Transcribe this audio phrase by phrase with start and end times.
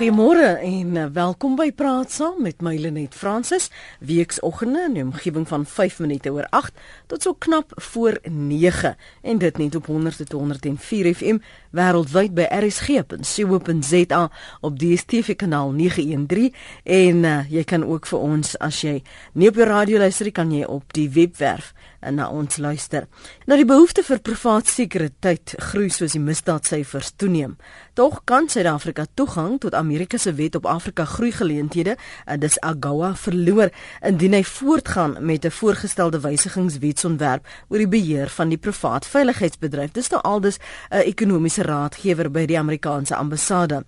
[0.00, 3.66] Goeiemôre en uh, welkom by Praat Saam met my Lenet Fransis.
[4.00, 6.72] Weeksoggende in die omgewing van 5 minute oor 8
[7.12, 11.42] tot so knap voor 9 en dit net op 100.104 FM
[11.76, 14.22] wêreldwyd by rsg.co.za
[14.64, 16.48] op DStv kanaal 913
[16.84, 19.02] en uh, jy kan ook vir ons as jy
[19.36, 21.74] nie op die radio luister kan jy op die webwerf
[22.08, 23.06] na ons luister.
[23.46, 27.56] Nou die behoefte vir privaat sekuriteit groei soos die misdaadsyfers toeneem.
[27.94, 33.12] Tog kan Suid-Afrika toegang tot Amerika se wet op Afrika groei geleenthede, uh, dis AGOA
[33.16, 33.68] verloor
[34.06, 39.92] indien hy voortgaan met 'n voorgestelde wysigingswetsontwerp oor die beheer van die privaat veiligheidsbedryf.
[39.92, 43.84] Dis nou aldus 'n uh, ekonomiese raadgewer by die Amerikaanse ambassade.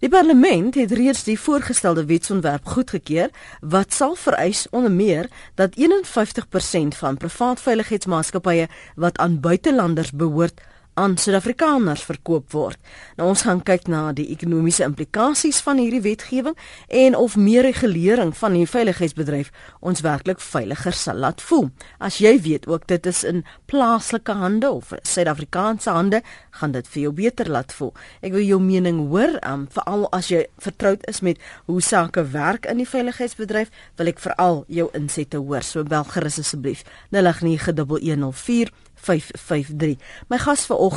[0.00, 3.28] Die parlement het reeds die voorgestelde wetsontwerp goedgekeur
[3.60, 10.60] wat sal vereis onder meer dat 51% van privaat veiligheidsmaatskappye wat aan buitelanders behoort
[11.00, 12.76] aan Suid-Afrikaners verkoop word.
[13.16, 16.56] Nou ons gaan kyk na die ekonomiese implikasies van hierdie wetgewing
[17.00, 19.48] en of meer regulering van die veiligheidsbedryf
[19.80, 21.70] ons werklik veiliger sal laat voel.
[21.98, 26.20] As jy weet ook dit is in plaaslike hande of Suid-Afrikaanse hande,
[26.60, 27.94] gaan dit vir jou beter laat voel.
[28.20, 32.68] Ek wil jou mening hoor, um, veral as jy vertroud is met hoe sake werk
[32.68, 35.64] in die veiligheidsbedryf, wil ek veral jou insette hoor.
[35.64, 36.84] So bel gerus asseblief
[37.16, 38.88] 0891104553.
[39.00, 39.96] 553.
[40.28, 40.89] My gas vanoggend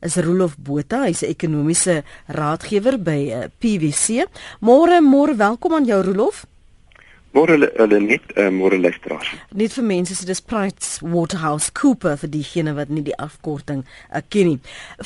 [0.00, 4.26] is Rolof Botha, hy's 'n ekonomiese raadgewer by eh, PwC.
[4.60, 6.46] Môre môre, welkom aan jou Rolof.
[7.30, 9.28] Môre hulle net uh, môre luisteraars.
[9.54, 14.18] Net vir mense so dis Price Waterhouse Cooper vir diegene wat nie die afkorting uh,
[14.28, 14.58] ken nie.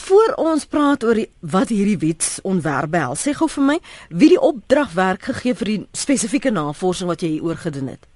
[0.06, 3.78] Voor ons praat oor die, wat hierdie wetsontwerp behels, sê gou vir my
[4.08, 8.08] wie die opdrag werk gegee vir die spesifieke navorsing wat jy hier oor gedoen het.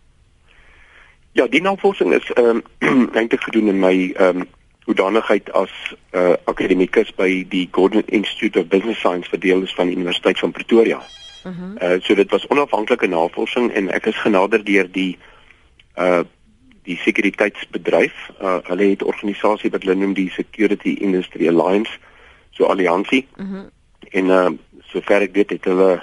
[1.36, 4.48] Ja, die navorsing is ehm um, eintlik gedoen in my ehm um,
[4.88, 5.72] hoedanigheid as
[6.12, 10.38] 'n uh, akademikus by die Gordon Institute of Business Science verdeel is van die Universiteit
[10.38, 11.00] van Pretoria.
[11.44, 11.48] Mhm.
[11.48, 11.92] Uh -huh.
[11.92, 15.18] uh so dit was onafhanklike navorsing en ek is genader deur die
[15.96, 16.24] uh
[16.82, 18.14] die sekuriteitsbedryf.
[18.40, 21.92] Uh hulle het 'n organisasie wat hulle noem die Security Industry Alliance,
[22.50, 23.26] so alliansie.
[23.36, 23.54] Mhm.
[23.54, 23.62] Uh
[24.10, 24.50] en uh
[24.88, 26.00] sover ek weet het hulle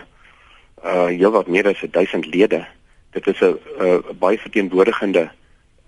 [0.83, 2.65] uh heelwat meer as 1000 lede
[3.11, 3.57] dit is 'n
[4.19, 5.29] baie verteenwoordigende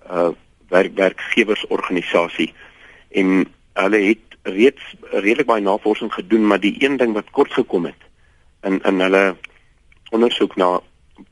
[0.10, 0.30] uh
[0.70, 2.54] werk werkgewersorganisasie
[3.22, 3.46] en
[3.78, 8.08] hulle het reeds redelik baie navorsing gedoen maar die een ding wat kort gekom het
[8.70, 9.36] in in hulle
[10.10, 10.80] ondersoek na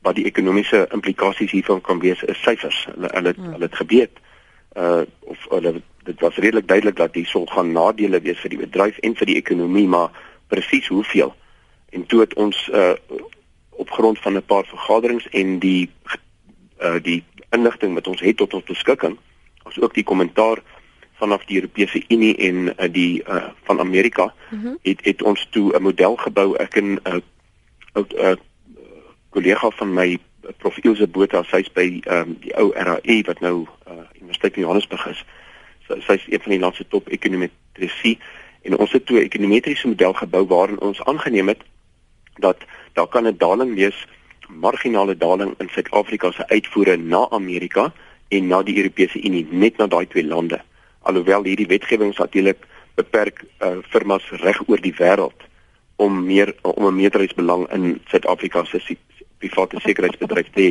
[0.02, 3.52] wat die ekonomiese implikasies hiervan kan wees is syfers hulle hulle hmm.
[3.56, 4.22] hulle het geweet
[4.76, 8.62] uh of hulle dit was redelik duidelik dat hier sou gaan nadele wees vir die
[8.62, 10.10] bedryf en vir die ekonomie maar
[10.52, 11.34] presies hoeveel
[11.96, 12.92] en toe het ons uh
[13.76, 15.90] op grond van 'n paar vergaderings en die
[16.80, 19.18] uh die inligting wat ons het tot ons beskikking
[19.62, 20.62] as ook die kommentaar
[21.16, 24.78] vanaf die Europese Unie en uh, die uh van Amerika mm -hmm.
[24.82, 27.20] het het ons toe 'n model gebou ek en 'n uh,
[27.92, 28.36] oud uh
[29.30, 30.18] kollega van my
[30.56, 35.06] prof Ilse Botha sy's by um die ou RAE wat nou uh Universiteit in Johannesburg
[35.06, 35.24] is
[35.86, 38.16] so, sy's een van die landse top ekonometriese
[38.62, 41.62] en ons het toe 'n ekonometriese model gebou waarin ons aangeneem het
[42.38, 42.56] dat
[42.92, 44.06] daar kan 'n daling wees,
[44.48, 47.92] marginale daling in Suid-Afrika se uitvoere na Amerika
[48.28, 50.60] en na die Europese Unie, net na daai twee lande.
[51.06, 52.64] Alhoewel hierdie wetgewing natuurlik
[52.96, 55.46] beperk uh, firmas reg oor die wêreld
[55.96, 58.80] om meer om 'n meerderheidsbelang in Suid-Afrika se
[59.38, 60.70] private sekuriteitsbedryf te hê.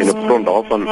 [0.00, 0.86] En op grond daarvan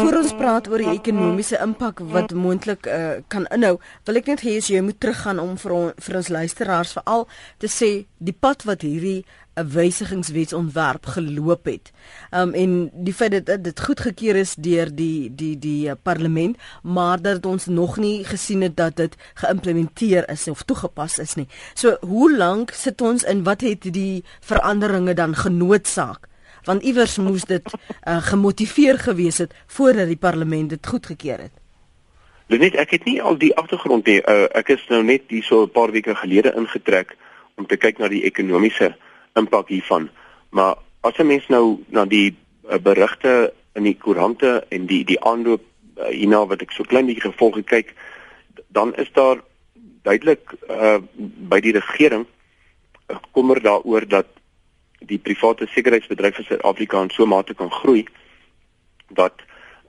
[0.00, 3.76] voor ons praat oor die ekonomiese impak wat moontlik uh, kan inhou,
[4.08, 7.28] wil ek net hê jy moet teruggaan om vir on, vir ons luisteraars veral
[7.58, 9.24] te sê die pad wat hierdie
[9.60, 11.92] 'n wysigingswetsontwerp geloop het.
[12.30, 17.22] Um en die feit dat dit goedgekeur is deur die die die uh, parlement, maar
[17.22, 21.48] dat ons nog nie gesien het dat dit geïmplementeer is of toegepas is nie.
[21.74, 26.28] So hoe lank sit ons in wat het die veranderinge dan genootsaak?
[26.64, 31.52] Want iewers moes dit uh, gemotiveer gewees het voordat die parlement dit goedgekeur het.
[32.46, 34.18] Net ek het nie al die agtergrond nie.
[34.26, 37.16] Uh, ek is nou net hier so 'n paar weke gelede ingetrek
[37.54, 38.94] om te kyk na die ekonomiese
[39.40, 40.08] impak hiervan.
[40.50, 42.36] Maar as 'n mens nou na die
[42.68, 45.62] uh, berigte in die koerante en die die aanloop
[45.96, 47.94] uh, hierna wat ek so klein bietjie gevolg kyk,
[48.68, 49.40] dan is daar
[50.02, 50.98] duidelik uh,
[51.50, 54.26] by die regering uh, kommer daaroor dat
[55.00, 58.04] die private sekuriteitsbedryf in Suid-Afrika in so mate kan groei
[59.08, 59.34] dat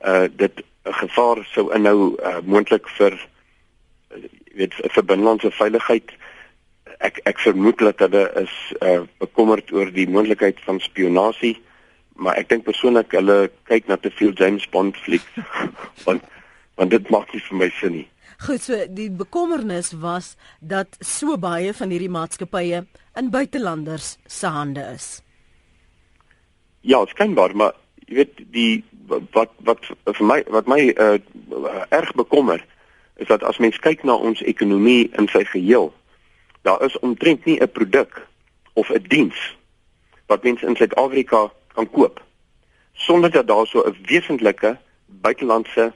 [0.06, 4.24] uh, dit 'n gevaar sou inhou uh, moontlik vir uh,
[4.56, 6.12] weet vir binnelandse veiligheid
[7.08, 11.58] ek ek vermoed dat hulle is uh, bekommerd oor die moontlikheid van spionasie
[12.22, 15.42] maar ek dink persoonlik hulle kyk na te veel James Bond flieks
[16.08, 16.26] want
[16.80, 18.08] want dit maak nie vir my sin nie
[18.42, 22.80] Goed, so die bekommernis was dat so baie van hierdie maatskappye
[23.20, 25.22] in buitelanders se hande is.
[26.82, 27.76] Ja, skynbaar, maar
[28.08, 28.82] jy weet die
[29.36, 31.20] wat wat vir my wat my uh,
[31.94, 32.66] erg bekommer
[33.22, 35.92] is dat as mens kyk na ons ekonomie in sy geheel,
[36.62, 38.28] daar is omtrent nie 'n produk
[38.74, 39.58] of 'n diens
[40.26, 42.24] wat mense in Suid-Afrika kan koop
[42.94, 45.94] sonder dat daar so 'n wesentlike buitelandse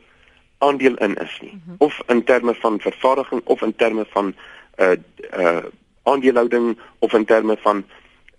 [0.58, 1.76] aandeel in is nie mm -hmm.
[1.78, 4.36] of in terme van vervaardiging of in terme van
[4.76, 4.92] uh
[5.38, 5.64] uh
[6.06, 7.86] aandelehouding of in terme van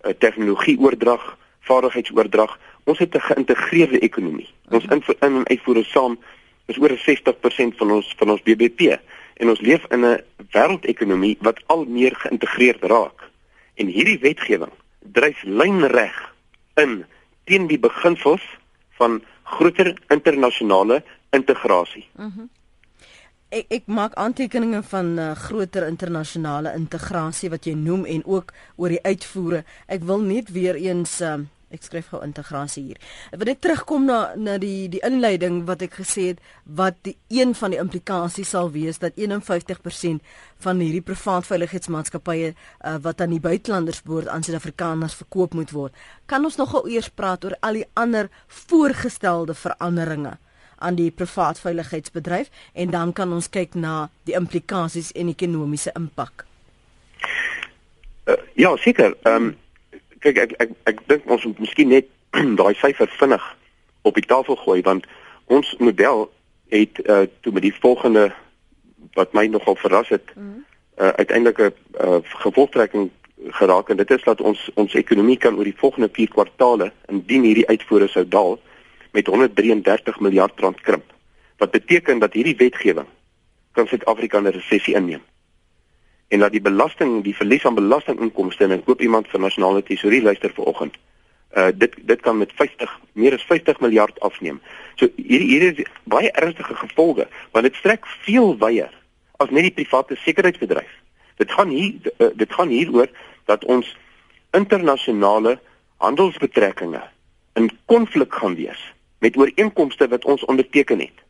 [0.05, 2.59] uh, tegnologieoordrag, vaardigheidsoordrag.
[2.83, 4.49] Ons het 'n geïntegreerde ekonomie.
[4.69, 6.19] Ons in in en uitvoere saam
[6.65, 8.99] is oor 60% van ons van ons BBP
[9.37, 13.29] en ons leef in 'n wêreldekonomie wat al meer geïntegreerd raak.
[13.75, 16.33] En hierdie wetgewing dryf lynreg
[16.75, 17.05] in
[17.43, 18.43] teen die beginsels
[18.97, 22.07] van groter internasionale integrasie.
[22.15, 22.25] Mhm.
[22.25, 22.49] Mm
[23.47, 28.91] ek ek maak aantekeninge van uh, groter internasionale integrasie wat jy noem en ook oor
[28.91, 29.63] die uitvoere.
[29.87, 31.37] Ek wil net weer eens uh,
[31.67, 32.99] Ek skryf gou integrasie hier.
[33.35, 36.39] Wil net terugkom na na die die inleiding wat ek gesê het
[36.79, 40.23] wat die een van die implikasies sal wees dat 51%
[40.63, 45.93] van hierdie privaat veiligheidsmaatskappye uh, wat aan die buitelanders behoort aan Suid-Afrikaners verkoop moet word.
[46.25, 50.37] Kan ons nogal eers praat oor al die ander voorgestelde veranderinge
[50.77, 56.45] aan die privaat veiligheidsbedryf en dan kan ons kyk na die implikasies en ekonomiese impak.
[58.27, 59.17] Uh, ja, seker.
[59.23, 59.55] Ehm um,
[60.27, 62.09] kyk ek ek ek dink ons moet miskien net
[62.59, 63.43] daai syfer vinnig
[64.07, 65.07] op die tafel gooi want
[65.47, 66.27] ons model
[66.73, 68.31] het uh, toe met die volgende
[69.15, 70.65] wat my nogal verras het mm.
[70.99, 71.71] uh, uiteindelik 'n
[72.01, 73.09] uh, gevolgtrekking
[73.47, 73.89] geraak.
[73.89, 77.67] En dit is dat ons ons ekonomie kan oor die volgende 4 kwartaale indien hierdie
[77.67, 78.59] uitvoere sou daal
[79.11, 81.13] met 133 miljard rand krimp.
[81.57, 83.07] Wat beteken dat hierdie wetgewing
[83.71, 85.21] kan Suid-Afrika in 'n resessie inneem
[86.27, 90.21] en dat die belasting die verlies aan belastinginkomste en ek hoop iemand van nasionale tesorie
[90.21, 90.95] luister vanoggend.
[91.55, 94.61] Uh dit dit kan met 50 meer as 50 miljard afneem.
[94.95, 98.91] So hier hier is baie ernstige gevolge want dit strek veel wyer
[99.37, 100.91] as net die private sekuriteitsbedryf.
[101.37, 103.07] Dit gaan hier uh, dit gaan hieroor
[103.45, 103.95] dat ons
[104.51, 105.59] internasionale
[105.97, 107.01] handelsbetrekkinge
[107.53, 108.81] in konflik gaan wees
[109.19, 111.26] met ooreenkomste wat ons onderteken het.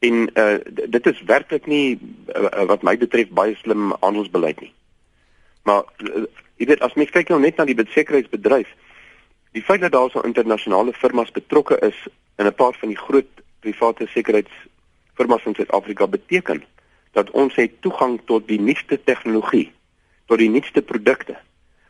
[0.00, 0.58] En uh
[0.88, 1.98] dit is werklik nie
[2.36, 4.72] uh, wat my betref baie slim handelsbeleid nie.
[5.68, 6.24] Maar uh,
[6.56, 8.68] jy weet as mens kyk nou net na die sekuriteitsbedryf,
[9.52, 11.96] die feit dat daar so internasionale firmas betrokke is
[12.38, 13.28] in 'n paar van die groot
[13.60, 16.64] private sekuriteitsfirmas in Suid-Afrika beteken
[17.12, 19.72] dat ons het toegang tot die nuutste tegnologie,
[20.26, 21.36] tot die nuutste produkte.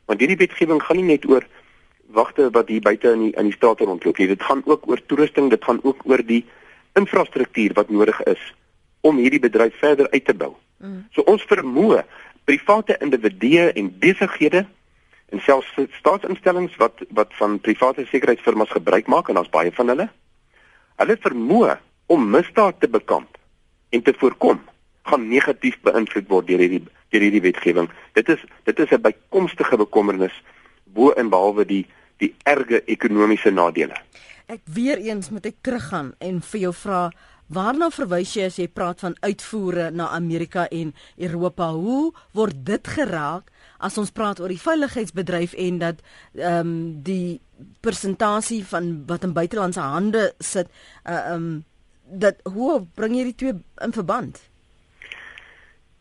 [0.05, 1.47] Want hierdie wetgewing gaan nie net oor
[2.11, 4.27] wagte wat hier buite in die in die strate rondloop nie.
[4.27, 6.45] Dit gaan ook oor toerusting, dit gaan ook oor die
[6.99, 8.43] infrastruktuur wat nodig is
[9.01, 10.55] om hierdie bedryf verder uit te bou.
[10.79, 11.05] Mm.
[11.15, 12.05] So ons vermoë
[12.45, 14.65] private individue en besighede
[15.31, 20.09] en selfs staatsinstellings wat wat van private sekuriteitsfirmas gebruik maak en daar's baie van hulle.
[21.01, 21.77] Hulle vermoë
[22.11, 23.39] om misdaad te bekamp
[23.91, 24.61] en te voorkom
[25.11, 27.89] gaan negatief beïnvloed word deur hierdie deur hierdie wetgewing.
[28.19, 30.35] Dit is dit is 'n bykomstige bekommernis
[30.85, 31.87] bo en behalwe die
[32.21, 33.97] die erge ekonomiese nadele.
[34.51, 37.11] Ek weer eens moet ek teruggaan en vir jou vra
[37.51, 41.71] waarna verwys jy as jy praat van uitvoere na Amerika en Europa?
[41.75, 43.51] Hoe word dit geraak
[43.83, 46.05] as ons praat oor die veiligheidsbedryf en dat
[46.39, 46.75] ehm um,
[47.07, 47.41] die
[47.85, 51.51] persentasie van wat in buitelandse hande sit uh, ehm uh, um,
[52.11, 53.53] dat hoe bring jy die twee
[53.87, 54.41] in verband?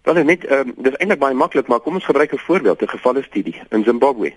[0.04, 2.82] Wel net ehm um, dis eintlik baie maklik maar kom ons gebruik 'n voorbeeld.
[2.82, 4.34] 'n gevalle studie in Zimbabwe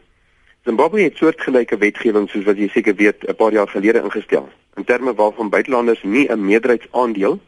[0.62, 4.84] Zimbabwe het soortgelyke wetgewing soos wat jy seker weet 'n paar jaar gelede ingestel in
[4.84, 7.40] terme waarvan buitelanders nie 'n meerderheidsaandeel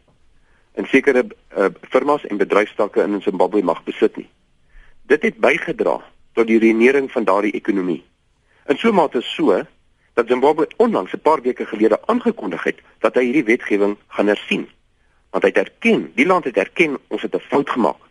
[0.75, 1.23] in sekere
[1.57, 4.29] uh, firmas en bedryfstakke in Zimbabwe mag besit nie.
[5.07, 6.03] Dit het bygedra
[6.33, 8.03] tot die renering van daardie ekonomie.
[8.67, 9.63] In so mate so
[10.15, 14.69] dat Zimbabwe onlangs 'n paar weke gelede aangekondig het dat hy hierdie wetgewing gaan hersien.
[15.31, 18.03] Want hy het erken, die land het erken ons het 'n fout gemaak.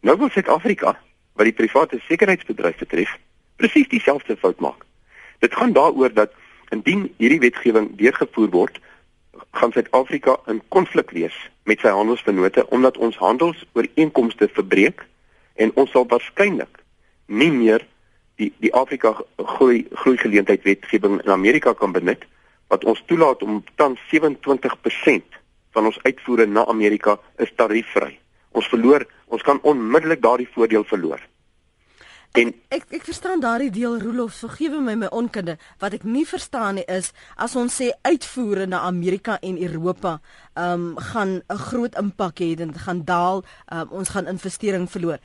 [0.00, 1.00] Nou wil Suid-Afrika,
[1.32, 3.18] wat die private sekuriteitsbedryf betref,
[3.60, 4.86] presies dieselfde fout maak.
[5.44, 6.32] Dit gaan daaroor dat
[6.74, 8.80] indien hierdie wetgewing deurgevoer word,
[9.56, 11.36] gaan Suid-Afrika in konflik wees
[11.68, 15.06] met sy handelsvennote omdat ons handelsooreenkomste verbreek
[15.60, 16.82] en ons sal waarskynlik
[17.26, 17.84] nie meer
[18.40, 22.24] die die Afrika groei groei geleentheid wetgewing in Amerika kan benut
[22.70, 25.40] wat ons toelaat om tans 27%
[25.74, 28.16] van ons uitvoere na Amerika is tariefvry.
[28.54, 31.20] Ons verloor, ons kan onmiddellik daardie voordeel verloor.
[32.38, 35.56] En ek ek, verstaan daardie deel Rolof, vergewe my my onkunde.
[35.82, 40.20] Wat ek nie verstaan nie is as ons sê uitvoere na Amerika en Europa,
[40.54, 45.18] ehm um, gaan 'n groot impak hê en gaan daal, um, ons gaan investering verloor.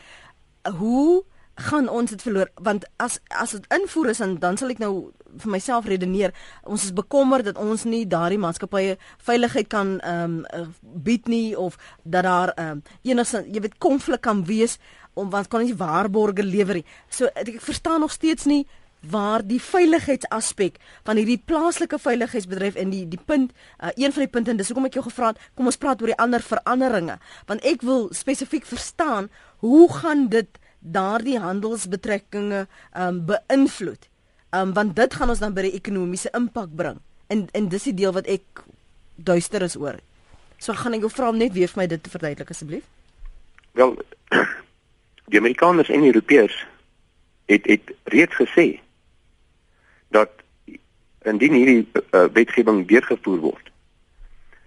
[0.77, 4.81] Hoe gaan ons dit verloor want as as dit invoer is en dan sal ek
[4.83, 6.33] nou vir myself redeneer
[6.63, 11.77] ons is bekommerd dat ons nie daardie maatskappye veiligheid kan ehm um, bied nie of
[12.03, 14.77] dat daar ehm um, enigstens jy weet konflik kan wees
[15.15, 18.65] om wat kan nie waarborge lewer nie so ek verstaan nog steeds nie
[19.05, 24.31] waar die veiligheidsaspek van hierdie plaaslike veiligheidsbedryf in die die punt uh, een van die
[24.31, 27.19] punte en dis hoekom ek jou gevra het kom ons praat oor die ander veranderinge
[27.49, 29.29] want ek wil spesifiek verstaan
[29.65, 34.09] hoe gaan dit daardie handelsbetrekkinge um beïnvloed.
[34.53, 36.99] Um want dit gaan ons dan by die ekonomiese impak bring.
[37.27, 38.65] En en dis die deel wat ek
[39.15, 39.99] duister is oor.
[40.57, 42.85] So gaan ek jou vra om net weer vir my dit te verduidelik asseblief.
[43.73, 43.97] Wel
[45.25, 46.65] die Amerikaners en die Europeërs
[47.45, 48.79] het het reeds gesê
[50.13, 50.29] dat
[51.25, 53.71] indien hierdie uh, wetgewing deurgevoer word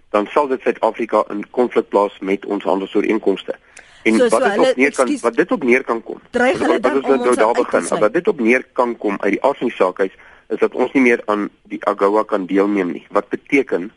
[0.09, 3.55] dan sal dit Suid-Afrika in konflik plaas met ons handelsooreenkomste.
[4.03, 6.21] En so, wat so, dit op neer kan excuse, wat dit op neer kan kom.
[6.29, 7.87] Dreig hulle dan om nou daar begin.
[7.99, 10.15] Wat dit op neer kan kom uit die aard van die saak is,
[10.49, 13.05] is dat ons nie meer aan die AGOA kan deelneem nie.
[13.13, 13.91] Wat beteken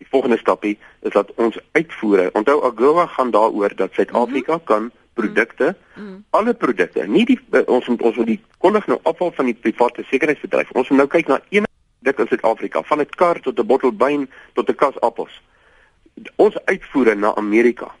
[0.00, 2.30] die volgende stapie is dat ons uitvoere.
[2.32, 4.70] Onthou AGOA gaan daaroor dat Suid-Afrika mm -hmm.
[4.72, 4.90] kan
[5.20, 6.24] produkte, mm -hmm.
[6.30, 9.54] alle produkte, nie die uh, ons moet ons moet die kondig nou afval van die
[9.54, 10.70] private sekuriteitsbedryf.
[10.72, 11.66] Ons moet nou kyk na een
[12.00, 15.42] dik in Suid-Afrika, van 'n kar tot 'n bottel wyn tot 'n kas appels.
[16.36, 17.94] Ons uitvoere na Amerika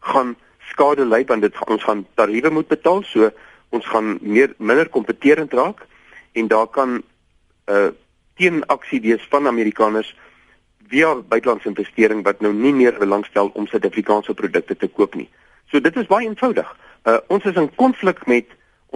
[0.00, 0.36] gaan
[0.70, 3.30] skade ly want dit ons gaan tariewe moet betaal so
[3.68, 5.86] ons gaan meer minder kompeterend raak
[6.32, 7.02] en daar kan 'n
[7.66, 7.92] uh, eh,
[8.36, 10.16] teenaksie wees van Amerikaners
[10.88, 15.28] via buitelandse investering wat nou nie meer belangstel om Suid-Afrikaanse produkte te koop nie.
[15.70, 16.68] So dit is baie eenvoudig.
[17.04, 18.46] Uh, ons is in konflik met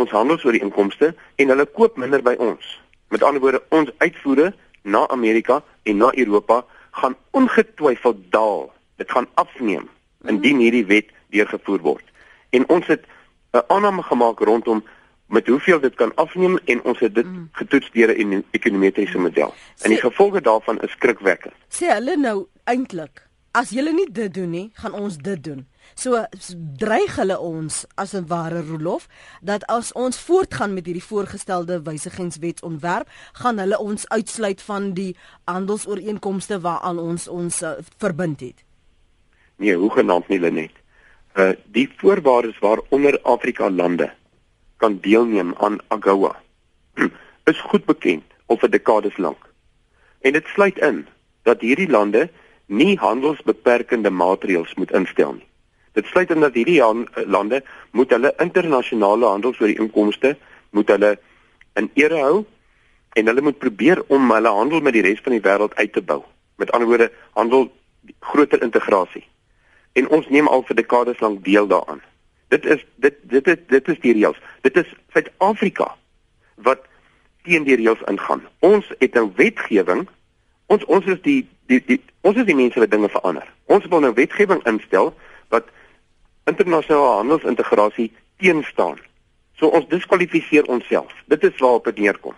[0.01, 2.81] ons handelsooreenkomste en hulle koop minder by ons.
[3.13, 4.53] Met ander woorde, ons uitvoere
[4.83, 8.73] na Amerika en na Europa gaan ongetwyfeld daal.
[8.97, 9.89] Dit gaan afneem
[10.29, 12.05] indien hierdie wet deurgevoer word.
[12.51, 13.05] En ons het
[13.53, 14.85] 'n aanname gemaak rondom
[15.27, 17.49] met hoeveel dit kan afneem en ons het dit mm.
[17.53, 19.55] getoets deur 'n ekonometriese model.
[19.83, 21.55] En die gevolge daarvan is skrikwekkend.
[21.69, 25.67] Sê hulle nou eintlik, as julle nie dit doen nie, gaan ons dit doen.
[25.95, 26.25] So
[26.79, 29.09] dreig hulle ons as 'n ware rolof
[29.41, 36.61] dat as ons voortgaan met hierdie voorgestelde wysigingswetsontwerp, gaan hulle ons uitsluit van die handelsooreenkomste
[36.61, 38.65] waaraan ons ons uh, verbind het.
[39.57, 40.83] Nee, hoe genaamd nie Lenet
[41.37, 44.13] uh die voorwaardes waaronder Afrika lande
[44.77, 46.37] kan deelneem aan AGOA
[47.51, 49.49] is goed bekend al vir dekades lank.
[50.21, 51.07] En dit sluit in
[51.43, 52.29] dat hierdie lande
[52.67, 55.49] nie handelsbeperkende maatreëls moet instel nie.
[55.93, 56.81] Dit sluit in dat hierdie
[57.27, 60.37] lande moet hulle internasionale handelsooreenkomste
[60.71, 61.19] moet hulle
[61.75, 62.45] in ere hou
[63.13, 66.03] en hulle moet probeer om hulle handel met die res van die wêreld uit te
[66.03, 66.23] bou.
[66.57, 67.69] Met ander woorde, handel
[68.21, 69.27] groter integrasie
[69.93, 72.01] en ons neem al vir dekades lank deel daaraan.
[72.49, 74.41] Dit is dit dit is dit is die reëls.
[74.61, 75.95] Dit is Suid-Afrika
[76.57, 76.85] wat
[77.45, 78.45] teen die reëls ingaan.
[78.61, 80.07] Ons het nou wetgewing.
[80.67, 83.49] Ons ons is die die, die ons is die mense wat dinge verander.
[83.73, 85.13] Ons wil nou wetgewing instel
[85.53, 85.69] wat
[86.45, 88.99] internasionale handelsintegrasie teenstaan.
[89.59, 91.13] So ons diskwalifiseer onsself.
[91.27, 92.35] Dit is waarop dit neerkom.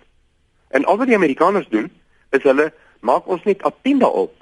[0.68, 1.90] En al wat die Amerikaners doen,
[2.30, 4.32] is hulle maak ons net appenda op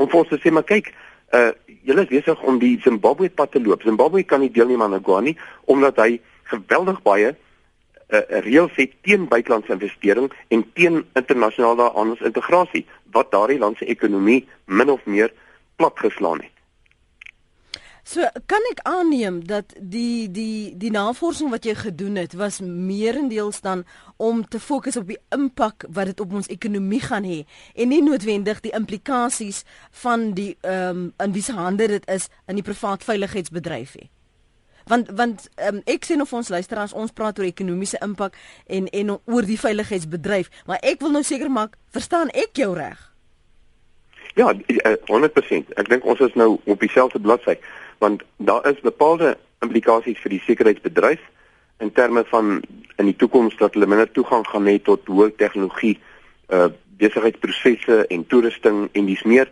[0.00, 0.92] om vir ons te sê maar kyk,
[1.36, 1.50] uh
[1.82, 3.82] julle is besig om die Zimbabwe pad te loop.
[3.82, 5.34] Zimbabwe kan nie deelneem aan AGOA nie
[5.72, 6.20] omdat hy
[6.52, 12.84] geweldig baie uh reëls het teen buitelandse investering en teen internasionale handelsintegrasie
[13.16, 15.32] wat daardie land se ekonomie min of meer
[15.76, 16.51] platgeslaan het.
[18.02, 23.60] So kan ek aanneem dat die die die navorsing wat jy gedoen het was meerendeels
[23.62, 23.84] dan
[24.16, 27.44] om te fokus op die impak wat dit op ons ekonomie gaan hê
[27.74, 29.62] en nie noodwendig die implikasies
[30.02, 34.10] van die ehm um, in wie se hande dit is in die privaat veiligheidsbedryf nie.
[34.90, 38.34] Want want um, ek sien of ons luisteraars ons praat oor ekonomiese impak
[38.66, 42.98] en en oor die veiligheidsbedryf, maar ek wil nou seker maak, verstaan ek jou reg?
[44.34, 45.06] Ja, 100%.
[45.06, 47.58] Eh, ek dink ons is nou op dieselfde bladsy
[48.02, 51.22] want daar is bepaalde implikasies vir die sekuriteitsbedryf
[51.84, 52.60] in terme van
[52.98, 55.98] in die toekoms dat hulle minder toegang gaan hê tot hoë tegnologie
[56.48, 56.70] uh
[57.02, 59.48] besigheidsprosesse en toerusting en dis meer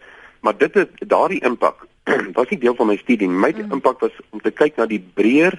[0.47, 1.87] maar dit het daardie impak
[2.38, 3.73] was nie deel van my studie my mm.
[3.78, 5.57] impak was om te kyk na die breër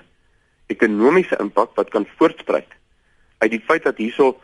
[0.72, 2.78] ekonomiese impak wat kan voortspruit
[3.44, 4.38] uit die feit dat hierso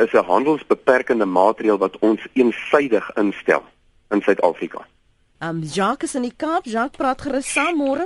[0.00, 3.62] is 'n handelsbeperkende maatreël wat ons eensaidig instel
[4.10, 4.86] in Suid-Afrika.
[5.42, 6.66] Um Jacques is in die Kaap.
[6.68, 8.04] Jacques praat gerus saam môre.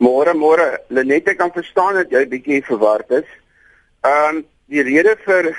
[0.00, 0.80] Môre, môre.
[0.88, 3.28] Lenet, ek kan verstaan dat jy bietjie verward is.
[4.00, 5.50] Um, die rede vir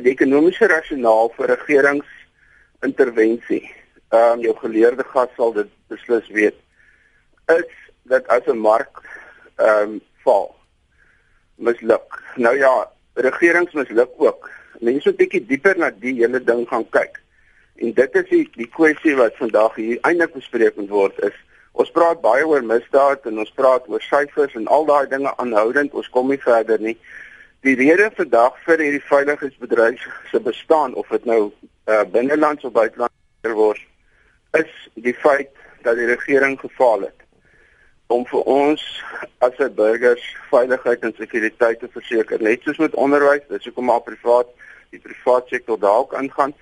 [0.00, 3.70] die ekonomiese rasionaal vir regeringsintervensie,
[4.10, 6.58] ehm um, jou geleerde gas sal dit beslis weet,
[7.54, 7.70] is
[8.10, 8.98] dat as 'n mark
[9.62, 10.50] ehm um, val,
[11.54, 12.18] misluk.
[12.34, 14.50] Nou ja, regerings misluk ook.
[14.80, 17.21] Mense moet bietjie dieper na die hele ding gaan kyk.
[17.74, 21.38] En dit is die, die kwessie wat vandag hier eintlik bespreek moet word is
[21.72, 25.94] ons praat baie oor misdaad en ons praat oor syfers en al daai dinge aanhoudend,
[25.96, 26.98] ons kom nie verder nie.
[27.64, 33.56] Die rede vandag vir hierdie veiligheidsbedryf se bestaan of dit nou uh, binnelands of buitelands
[33.56, 33.80] word
[34.58, 35.50] is die feit
[35.82, 37.22] dat die regering gefaal het
[38.12, 38.82] om vir ons
[39.40, 42.42] as 'n burgers veiligheid en sekuriteit te verseker.
[42.42, 44.48] Net soos met onderwys, dis hoekom maar privaat
[44.90, 46.52] die privaat sektor dalk aangaan.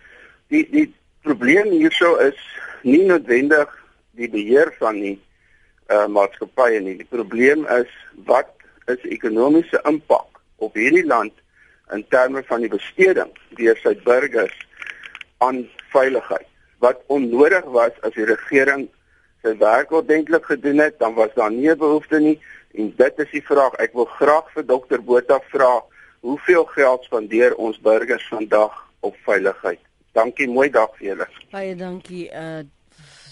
[0.49, 2.39] Die die probleem hierso is
[2.83, 3.69] nie noodwendig
[4.19, 5.17] die beheer van die
[5.91, 6.97] uh, maatskappye nie.
[7.01, 7.91] Die probleem is
[8.29, 8.53] wat
[8.91, 11.35] is ekonomiese impak op hierdie land
[11.95, 14.55] in terme van die besteding deur sy burgers
[15.45, 16.47] aan veiligheid.
[16.81, 18.87] Wat onnodig was as die regering
[19.45, 22.39] sy werk ordentlik gedoen het, dan was daar nie 'n behoefte nie
[22.75, 23.75] en dit is die vraag.
[23.79, 25.83] Ek wil graag vir dokter Botha vra,
[26.21, 29.90] hoeveel geld spandeer ons burgers vandag op veiligheid?
[30.13, 31.27] Dankie, mooi dag vir julle.
[31.53, 32.63] Baie dankie uh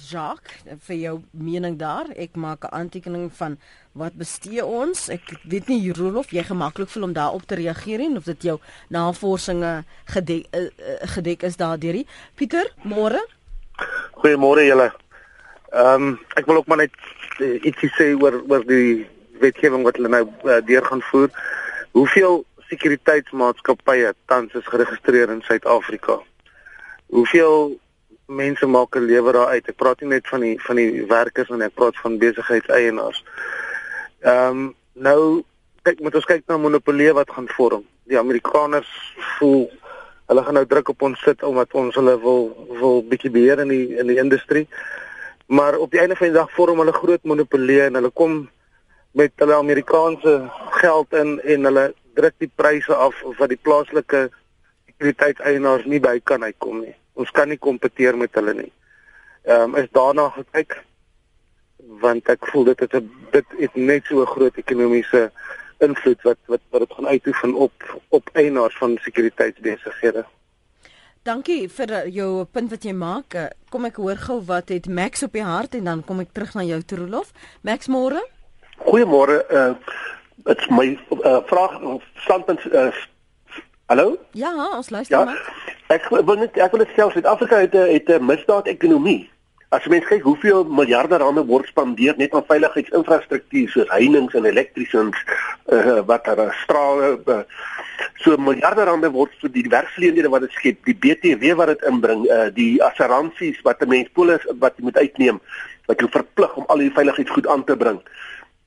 [0.08, 2.06] Jacques vir jou mening daar.
[2.16, 3.58] Ek maak 'n aantekening van
[3.92, 5.08] wat bestee ons.
[5.08, 8.58] Ek weet nie Rolof, jy gemaklik voel om daarop te reageer en of dit jou
[8.88, 10.70] navorsinge gedek, uh,
[11.14, 12.04] gedek is daardeur.
[12.35, 13.20] Pieter, môre.
[14.12, 14.92] Goeiemôre julle.
[15.73, 16.94] Ehm um, ek wil ook maar net
[17.40, 19.06] uh, ietsie sê oor oor die
[19.40, 21.30] wetgewing wat hulle nou uh, deur gaan voer.
[21.92, 26.23] Hoeveel sekuriteitsmaatskappye tans is geregistreer in Suid-Afrika?
[27.09, 27.79] Hoeveel
[28.27, 29.69] mense maak 'n lewe daar uit?
[29.69, 33.25] Ek praat nie net van die van die werkers en ek praat van besigheidseienaars.
[34.21, 35.45] Ehm um, nou
[35.83, 37.85] kyk moet ons kyk na monopolie wat gaan vorm.
[38.05, 38.91] Die Amerikaners
[39.38, 39.71] voel
[40.29, 42.43] hulle gaan nou druk op ons sit omdat ons hulle wil
[42.81, 44.67] wil bietjie beheer in die in die industrie.
[45.47, 48.50] Maar op die einde van die dag vorm hulle groot monopolie en hulle kom
[49.17, 50.50] met hulle Amerikaanse
[50.83, 54.29] geld in en hulle druk die pryse af wat die plaaslike
[54.99, 56.95] sekuriteitseienaars nie by kan uitkom nie.
[57.14, 58.73] Ons kan nie kompeteer met hulle nie.
[59.46, 60.83] Ehm um, is daarna gekyk
[62.03, 65.31] want ek voel dit het 'n dit het net so 'n groot ekonomiese
[65.79, 70.25] invloed wat wat wat dit gaan uitoefen op op eienaars van sekuriteitsbesighede.
[71.22, 73.35] Dankie vir eh, jou punt wat jy maak.
[73.35, 76.33] Eh, kom ek hoor gou wat het Max op die hart en dan kom ek
[76.33, 77.33] terug na jou Trolof.
[77.62, 78.22] Max môre?
[78.79, 79.44] Goeiemôre.
[79.51, 79.75] Uh
[80.46, 82.92] dit's my uh, vraag standpunt uh
[83.88, 84.18] Hallo?
[84.37, 85.38] Ja, ons luister ja, maar.
[85.88, 89.31] Ek wil net ek wil net sê Suid-Afrika het 'n het 'n misdaad ekonomie.
[89.72, 94.44] As jy mens kyk hoeveel miljarde rande word spandeer net aan veiligheidsinfrastruktuur soos heininge en
[94.44, 95.16] elektriesiens
[95.72, 97.40] uh, wat daar strale uh,
[98.16, 102.29] so miljarde rande word vir die werksgeleenthede wat dit skep, die BTW wat dit inbring,
[102.29, 105.40] uh, die assuransies wat 'n mens polis wat jy moet uitneem
[105.87, 108.01] wat jou verplig om al die veiligheidsgoed aan te bring.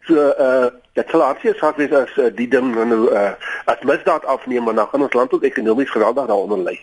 [0.07, 3.33] So uh dit sal hartseer saak wees as uh, die ding nou uh
[3.65, 6.79] as misdaad afneem en dan gaan ons land ook ekonomies geweldig daaronder lê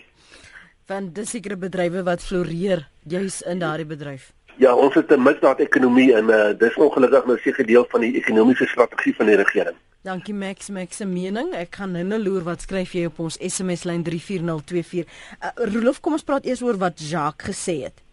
[0.88, 4.30] van die sekere bedrywe wat floreer juis in daardie bedryf.
[4.56, 8.66] Ja, ons het 'n misdaad-ekonomie en uh, dis ongelukkig nou seker deel van die ekonomiese
[8.66, 9.76] strategie van die regering.
[10.02, 11.54] Dankie Max, Max se mening.
[11.54, 15.06] Ek gaan nou nou loer wat skryf jy op ons SMS lyn 34024.
[15.42, 18.07] Uh, Rolof, kom ons praat eers oor wat Jacques gesê het.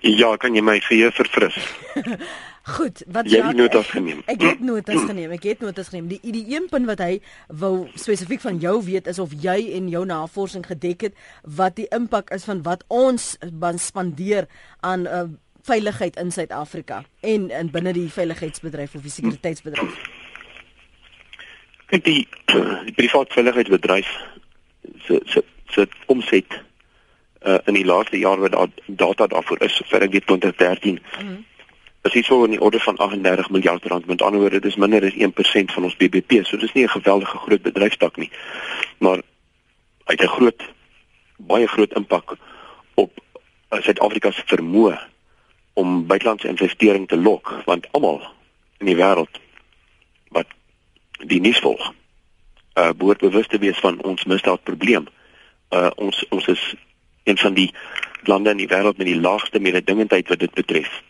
[0.00, 1.56] Ja, kan jy my jou verfris?
[2.64, 4.22] Goed, wat jy het notas geneem.
[4.24, 5.32] Ek het notas geneem.
[5.36, 6.06] Ek het notas geneem.
[6.08, 7.18] Die die een punt wat hy
[7.52, 11.84] wou spesifiek van jou weet is of jy en jou navorsing gedek het wat die
[11.92, 13.34] impak is van wat ons
[13.84, 14.48] spandeer
[14.80, 15.26] aan uh,
[15.68, 20.00] veiligheid in Suid-Afrika en in binne die veiligheidsbedryf of die sekuriteitsbedryf.
[21.92, 22.22] Kyk die
[22.88, 24.08] die private veiligheidsbedryf
[25.04, 25.44] se se
[25.76, 26.62] se omset
[27.44, 31.00] uh, in die laaste jaar wat daar data daarvoor is, sover ek weet 2013.
[31.00, 31.42] Mm -hmm
[32.04, 34.06] is iets so in die orde van 38 miljard rand.
[34.06, 36.44] Met ander woorde, dis minder as 1% van ons BBP.
[36.44, 38.30] So dis nie 'n geweldige groot bedryfstak nie.
[38.98, 39.22] Maar
[40.04, 40.62] het 'n groot
[41.36, 42.36] baie groot impak
[42.94, 43.10] op
[43.70, 44.98] uh, Suid-Afrika se vermoë
[45.72, 48.22] om buitelandse investering te lok, want almal
[48.78, 49.40] in die wêreld
[50.28, 50.46] wat
[51.18, 51.92] die nuus volg,
[52.74, 55.06] uh behoort bewus te wees van ons misdaadprobleem.
[55.70, 56.74] Uh ons ons is
[57.24, 57.72] een van die
[58.24, 61.02] lande in die wêreld met die laagste mededingendheid wat dit betref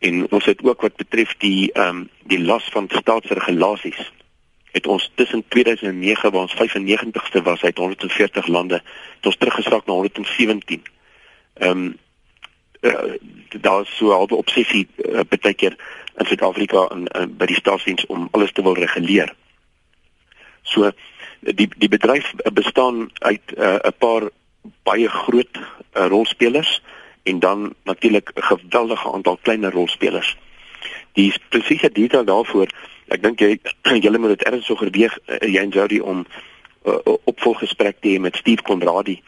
[0.00, 4.00] en ons het ook wat betref die ehm um, die las van staatsregulasies
[4.72, 8.82] het ons tussen 2009 waar ons 95ste was uit 140 lande
[9.16, 10.82] het ons teruggesak na 117.
[11.54, 11.96] Ehm um,
[12.80, 13.12] uh,
[13.60, 15.76] daar's so 'n halwe obsessie uh, baie keer
[16.16, 19.34] in Suid-Afrika en uh, by die staatsdiens om alles te wil reguleer.
[20.62, 20.90] So
[21.40, 24.30] die die bedryf bestaan uit 'n uh, paar
[24.82, 26.82] baie groot uh, rolspelers
[27.22, 30.36] en dan natuurlik 'n geweldige aantal kleiner rolspelers.
[31.12, 32.68] Die presiese detail daarvoor,
[33.08, 33.58] ek dink jy
[34.04, 36.26] julle moet dit erns so geweeg jy en Jody om
[36.86, 39.20] uh, opvolggesprek te hê met Steve Konradi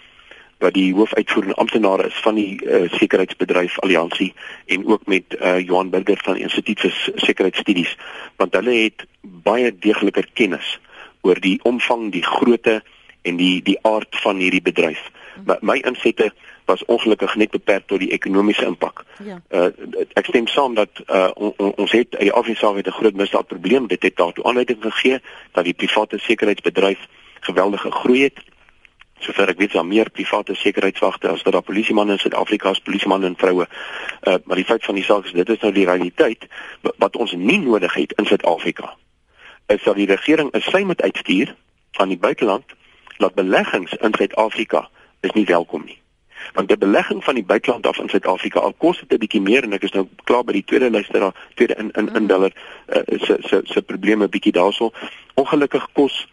[0.62, 4.30] wat die hoofuitvoerende amptenaar is van die uh, sekuriteitsbedryf alliansie
[4.66, 7.96] en ook met uh, Johan Burger van Instituut vir Sekuriteitsstudies
[8.36, 10.78] want hulle het baie deegliker kennis
[11.22, 12.80] oor die omvang, die grootte
[13.22, 15.02] en die die aard van hierdie bedryf.
[15.44, 16.32] My, my insette
[16.64, 19.04] was ongelukkig net beperk tot die ekonomiese impak.
[19.24, 19.40] Ja.
[19.50, 19.70] Uh,
[20.14, 23.86] ek stem saam dat uh, on, on, ons het die afsaak het 'n groot misdaadprobleem.
[23.86, 25.20] Dit het daartoe aanleiding gegee
[25.52, 26.98] dat die private sekuriteitsbedryf
[27.40, 28.38] geweldige groei het.
[29.18, 33.26] Sover ek weet, daar meer private sekuriteitswagte as wat daar polisiemanne in Suid-Afrika as polisiemanne
[33.26, 33.66] en vroue.
[34.22, 36.46] Uh, maar die feit van die saak is dit is nou die realiteit
[36.80, 38.96] wat ons nie nodig het in Suid-Afrika.
[39.66, 41.54] Is dat die regering 'n sy moet uitstuur
[41.92, 42.64] van die buiteland
[43.18, 44.88] dat beleggings in Suid-Afrika
[45.22, 45.98] is nie welkom nie.
[46.52, 49.62] Want die belegging van die buiteland af in Suid-Afrika al kos dit 'n bietjie meer
[49.62, 52.52] en ek is nou klaar by die tweede luisteraar, tweede in in indeller
[52.88, 54.90] uh, se se se probleme bietjie daarso.
[55.34, 56.26] Ongelukkig kos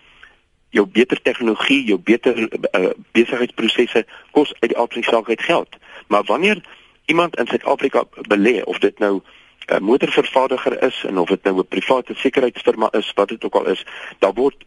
[0.70, 5.76] jou beter tegnologie, jou beter uh, besigheidsprosesse kos uit die aardsaak uit geld.
[6.08, 6.64] Maar wanneer
[7.06, 9.22] iemand in Suid-Afrika belê of dit nou
[9.68, 13.66] 'n motorvervaardiger is en of dit nou 'n private sekuriteitsfirma is, wat dit ook al
[13.66, 13.86] is,
[14.20, 14.66] daar word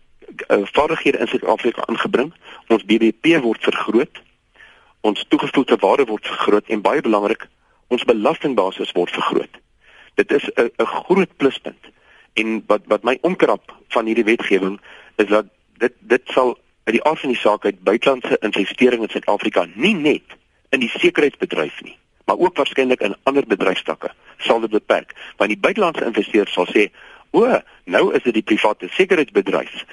[0.48, 2.34] uh, vaardighede in Suid-Afrika aangebring.
[2.68, 4.22] Ons BBP word vergroot.
[5.00, 7.48] Ons toegevoegde waarde word vergroot en baie belangrik,
[7.90, 9.60] ons belastingbasis word vergroot.
[10.14, 11.84] Dit is 'n 'n groot pluspunt.
[12.34, 14.80] En wat wat my omkrap van hierdie wetgewing
[15.16, 15.46] is dat
[15.78, 19.94] dit dit sal uit die aard van die saak uit buitelandse investeringe in Suid-Afrika nie
[19.94, 20.36] net
[20.68, 25.12] in die sekuriteitsbedryf nie, maar ook waarskynlik in ander bedryfstakke sal dit beperk.
[25.36, 26.90] Want die buitelandse investeerder sal sê,
[27.30, 29.84] "O, nou is dit die private sekuriteitsbedryf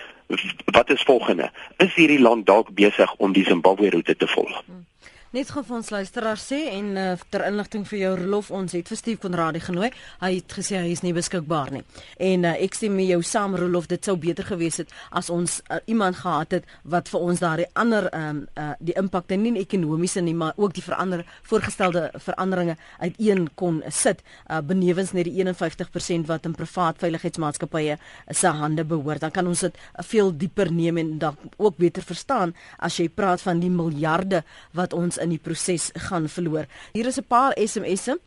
[0.66, 1.52] wat is volgende?
[1.78, 4.64] Is hierdie land dalk besig om die Zimbabwe roete te volg?
[4.66, 4.86] Hmm.
[5.30, 8.88] Net gou vir ons luisteraars sê en uh, ter inligting vir jou Rolof ons het
[8.90, 9.92] vir Steve Konradi genooi.
[10.24, 11.84] Hy het gesê hy is nie beskikbaar nie.
[12.26, 15.60] En uh, ek stem met jou saam Rolof, dit sou beter gewees het as ons
[15.68, 20.24] uh, iemand gehad het wat vir ons daardie ander um, uh, die impakte nie ekonomiese
[20.26, 26.26] nie, maar ook die verander voorgestelde veranderinge uiteen kon sit uh, benewens net die 51%
[26.34, 28.00] wat in privaat veiligheidsmaatskappye
[28.34, 29.22] se hande behoort.
[29.28, 29.78] Dan kan ons dit
[30.10, 34.42] veel dieper neem en dan ook beter verstaan as jy praat van die miljarde
[34.74, 36.66] wat ons in die proses gaan verloor.
[36.94, 38.20] Hier is 'n paar SMS'e.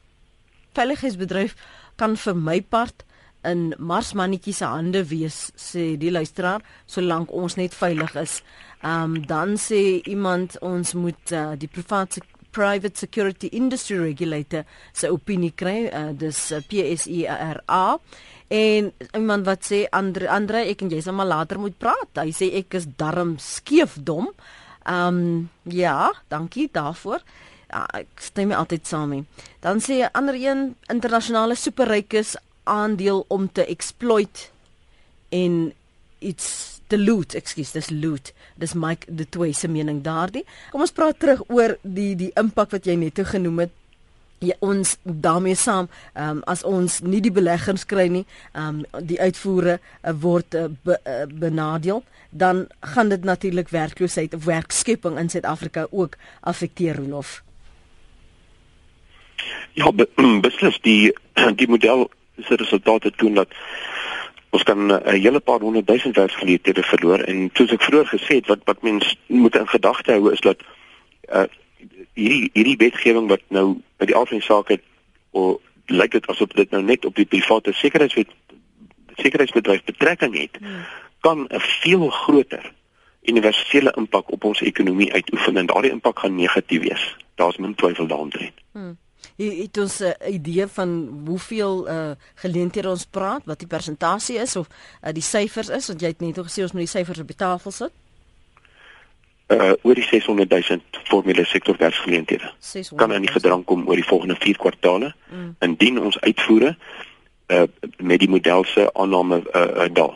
[0.74, 1.54] Veiligheidsbedryf
[1.96, 3.04] kan vir my part
[3.44, 8.42] in marsmannetjie se hande wees, sê die luisteraar, solank ons net veilig is.
[8.82, 15.08] Ehm um, dan sê iemand ons moet uh, die private private security industry regulator se
[15.08, 17.98] opinie kry, uh, dis uh, PSIRA.
[18.52, 22.20] En iemand wat sê Andre Andre ek en jy sal maar later moet praat.
[22.20, 24.28] Hy sê ek is darm skeef dom.
[24.84, 27.22] Ehm um, ja, dankie daarvoor.
[27.68, 29.24] Ja, ek stem my altyd saam mee.
[29.60, 34.50] Dan sê 'n ander een internasionale superrykes aandeel om te exploit
[35.28, 35.72] en
[36.18, 38.32] iets te loot, ekskuus, dis loot.
[38.56, 40.44] Dis Mike de Toey se mening daardie.
[40.70, 43.70] Kom ons praat terug oor die die impak wat jy net genoem het
[44.42, 48.24] ja, ons daarmee saam um, as ons nie die beleggers kry nie,
[48.58, 54.44] um, die uitvoere uh, word uh, be, uh, benadeel, dan gaan dit natuurlik werkloosheid of
[54.44, 57.42] werkskepping in Suid-Afrika ook affekteer Rolof.
[59.78, 60.08] Ja, be,
[60.46, 61.12] beslis die
[61.60, 62.10] die model
[62.42, 63.48] se resultate toon dat
[64.52, 68.46] ons kan 'n hele paar honderd duisend werksgeleenthede verloor en soos ek vroeër gesê het
[68.46, 70.60] wat wat mens moet in gedagte hou is dat
[71.32, 71.48] uh,
[72.14, 74.82] hierdie hierdie wetgewing wat nou by die algemene saak het
[75.30, 75.60] of
[75.92, 78.30] lyk dit asof dit nou net op die private sekuriteitswet
[79.16, 80.84] sekuriteitsbedryf betrekking het hmm.
[81.20, 82.72] kan 'n veel groter
[83.22, 88.06] universele impak op ons ekonomie uitoefen en daardie impak gaan negatief wees daar's min twyfel
[88.06, 88.96] daaroor hmm.
[89.36, 94.56] Het ons 'n uh, idee van hoeveel uh, geleenthede ons praat, wat die persentasie is
[94.56, 97.26] of uh, die syfers is, want jy het net gesê ons moet die syfers op
[97.26, 97.92] die tafel sit
[99.52, 102.52] uh oor die 600 000 formele sektor werksgeleenthede
[102.96, 105.54] kan in die gedrang kom oor die volgende 4 kwartale mm.
[105.60, 106.76] indien ons uitvoere
[107.52, 107.62] uh
[107.98, 110.14] met die model se aanname uh, uh daal.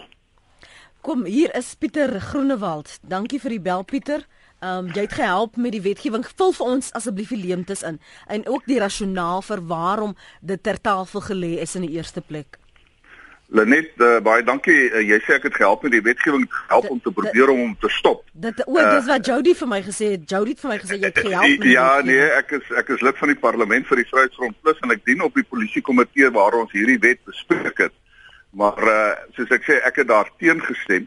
[1.07, 2.99] Kom, hier is Pieter Groenewald.
[3.03, 4.25] Dankie vir die bel Pieter.
[4.59, 6.25] Ehm um, jy het gehelp met die wetgewing.
[6.37, 10.81] Vul vir ons asseblief die leemtes in en ook die rasionaal vir waarom dit ter
[10.81, 12.59] tafel gelê is in die eerste plek.
[13.49, 14.75] Lenet, uh, baie dankie.
[14.91, 17.75] Uh, jy sê ek het gehelp met die wetgewing help om te probeer om hom
[17.83, 18.25] te stop.
[18.33, 20.25] Dit o, dis wat Jody vir my gesê het.
[20.31, 21.67] Jody het vir my gesê jy het gehelp.
[21.71, 24.97] Ja, nee, ek is ek is lid van die parlement vir die Vryheidsfront Plus en
[24.97, 27.95] ek dien op die polisiekomitee waar ons hierdie wet bespreek het.
[28.57, 31.07] Maar uh, soos ek sê, ek het daar teen gestem.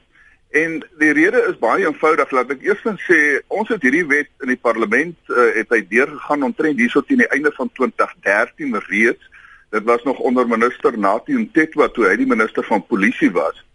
[0.50, 2.32] En die rede is baie eenvoudig.
[2.34, 3.20] Laat ek eers sê,
[3.54, 7.30] ons het hierdie wet in die parlement uh, het hy deurgegaan omtrent hierso teen die
[7.36, 9.28] einde van 2013 reeds.
[9.70, 13.66] Dit was nog onder minister Nathi Ntetwa toe hy die minister van polisie was.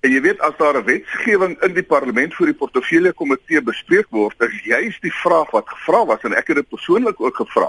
[0.00, 4.06] En jy weet as daar 'n wetgewing in die parlement vir die portefeulje komitee bespreek
[4.10, 7.68] word, is juist die vraag wat gevra was en ek het dit persoonlik ook gevra.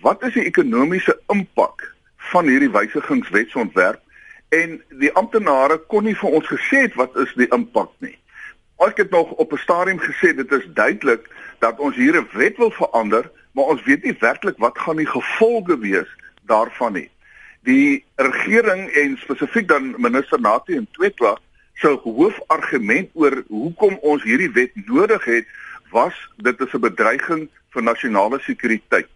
[0.00, 4.00] Wat is die ekonomiese impak van hierdie wysigingswetsontwerp?
[4.48, 8.16] En die amptenare kon nie vir ons gesê het wat is die impak nie.
[8.78, 12.56] Ek het nog op 'n stadium gesê dit is duidelik dat ons hier 'n wet
[12.56, 16.08] wil verander, maar ons weet nie werklik wat gaan die gevolge wees
[16.48, 17.08] daarvan nie.
[17.68, 21.36] Die regering en spesifiek dan minister Nathi en Twetla
[21.78, 25.46] se hoofargument oor hoekom ons hierdie wet nodig het,
[25.94, 29.08] was dit is 'n bedreiging vir nasionale sekuriteit.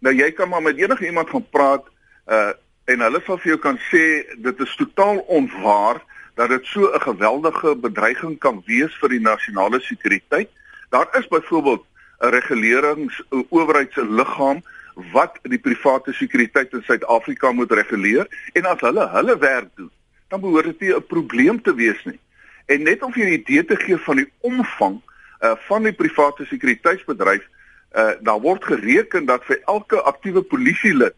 [0.00, 1.84] Nou jy kan maar met enige iemand gaan praat
[2.26, 2.52] uh
[2.84, 6.00] en hulle sal vir jou kan sê dit is totaal onwaar
[6.34, 10.50] dat dit so 'n geweldige bedreiging kan wees vir die nasionale sekuriteit.
[10.90, 11.84] Daar is byvoorbeeld
[12.20, 14.62] 'n regulerings owerheidsliggaam
[15.12, 19.90] wat die private sekuriteit in Suid-Afrika moet reguleer en as hulle hulle werk doen,
[20.28, 22.18] dan behoort dit nie 'n probleem te wees nie.
[22.66, 25.00] En net om vir 'n idee te gee van die omvang
[25.40, 27.42] uh, van die private sekuriteitsbedryf,
[27.92, 31.14] uh, daar word gereken dat vir elke aktiewe polisielid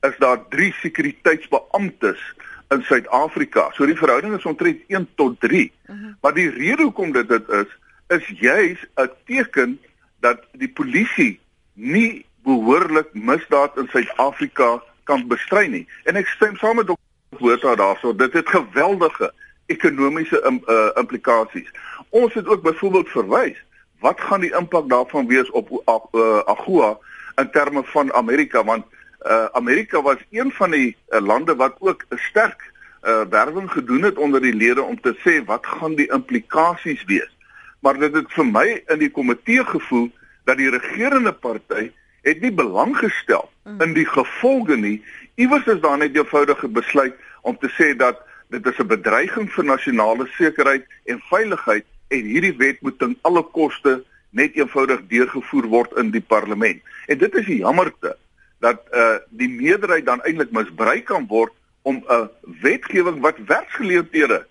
[0.00, 2.34] is daar 3 sekuriteitsbeamptes
[2.70, 3.70] in Suid-Afrika.
[3.72, 5.72] So die verhouding is omtrent 1 tot 3.
[5.86, 6.12] Uh -huh.
[6.20, 7.70] Maar die rede hoekom dit dit is,
[8.08, 9.80] is juis 'n teken
[10.20, 11.40] dat die polisie
[11.72, 15.84] nie behoorlik misdaad in Suid-Afrika kan bestry nie.
[16.04, 17.40] En ek stem saam met Dr.
[17.40, 19.32] Botha daarso, dit het geweldige
[19.72, 21.70] ekonomiese um, uh, implikasies.
[22.08, 23.56] Ons het ook byvoorbeeld verwys,
[24.04, 26.94] wat gaan die impak daarvan wees op uh, AGOA
[27.40, 28.84] in terme van Amerika want
[29.26, 34.02] uh, Amerika was een van die uh, lande wat ook 'n sterk uh, werwing gedoen
[34.02, 37.36] het onder die lede om te sê wat gaan die implikasies wees.
[37.80, 40.10] Maar dit het vir my in die komitee gevoel
[40.44, 41.92] dat die regerende party
[42.24, 43.80] het nie belang gestel mm.
[43.84, 44.96] in die gevolge nie.
[45.40, 49.64] Iewers is daar net eenvoudige besluit om te sê dat dit is 'n bedreiging vir
[49.64, 55.96] nasionale sekuriteit en veiligheid en hierdie wet moet ten alle koste net eenvoudig deurgevoer word
[55.96, 56.82] in die parlement.
[57.06, 58.16] En dit is die jammerte
[58.60, 62.30] dat uh die meerderheid dan eintlik misbruik kan word om 'n
[62.62, 64.46] wetgewing wat werksgeleenthede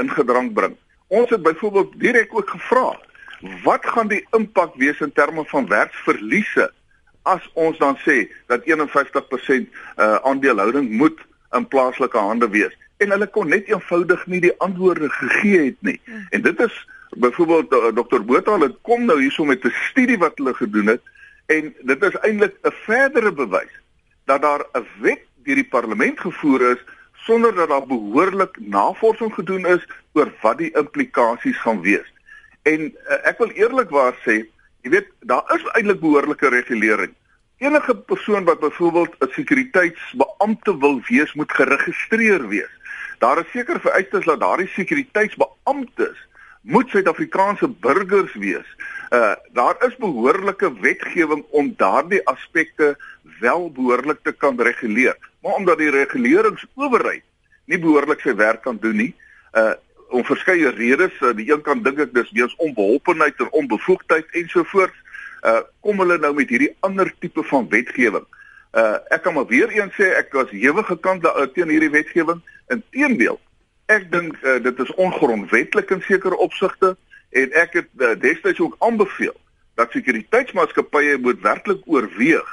[0.00, 0.76] in gedrang bring.
[1.08, 3.00] Ons het byvoorbeeld direk ook gevra,
[3.64, 6.72] wat gaan die impak wees in terme van werksverliese
[7.28, 11.18] as ons dan sê dat 51% uh, aandeelhouding moet
[11.56, 16.00] in plaaslike hande wees en hulle kon net eenvoudig nie die antwoorde gegee het nie.
[16.04, 16.26] Hmm.
[16.34, 16.78] En dit is
[17.10, 18.24] byvoorbeeld uh, Dr.
[18.26, 21.02] Botha het kom nou hierso met 'n studie wat hulle gedoen het
[21.46, 23.74] en dit is eintlik 'n verdere bewys
[24.24, 26.82] dat daar 'n wet deur die parlement gevoer is
[27.14, 32.08] sonder dat daar behoorlik navorsing gedoen is oor wat die implikasies gaan wees.
[32.62, 34.44] En uh, ek wil eerlikwaar sê
[34.86, 37.14] Jy weet, daar is eintlik behoorlike regulering.
[37.58, 42.70] Enige persoon wat byvoorbeeld 'n sekuriteitsbeampte wil wees, moet geregistreer wees.
[43.18, 46.28] Daar is seker vereistes dat daardie sekuriteitsbeamptes
[46.62, 48.76] moet Suid-Afrikaanse burgers wees.
[49.10, 52.96] Uh daar is behoorlike wetgewing om daardie aspekte
[53.40, 55.16] wel behoorlik te kan reguleer.
[55.42, 57.24] Maar omdat die reguleringsowerheid
[57.64, 59.14] nie behoorlik sy werk kan doen nie,
[59.54, 59.72] uh
[60.08, 61.12] om verskeie redes.
[61.20, 64.96] Uh, die een kan dink ek dis weens onbeholpenheid en onbevoegdheid ensovoorts.
[65.42, 68.24] Uh kom hulle nou met hierdie ander tipe van wetgewing.
[68.72, 72.42] Uh ek kan maar weer eens sê ek was hewig gekant uh, teen hierdie wetgewing.
[72.68, 73.38] Inteendeel,
[73.86, 76.96] ek dink uh, dit is ongrondwetlik in sekere opsigte
[77.30, 79.36] en ek het uh, destyds ook aanbeveel
[79.78, 82.48] dat sekuriteitsmaatskappye moet werklik oorweeg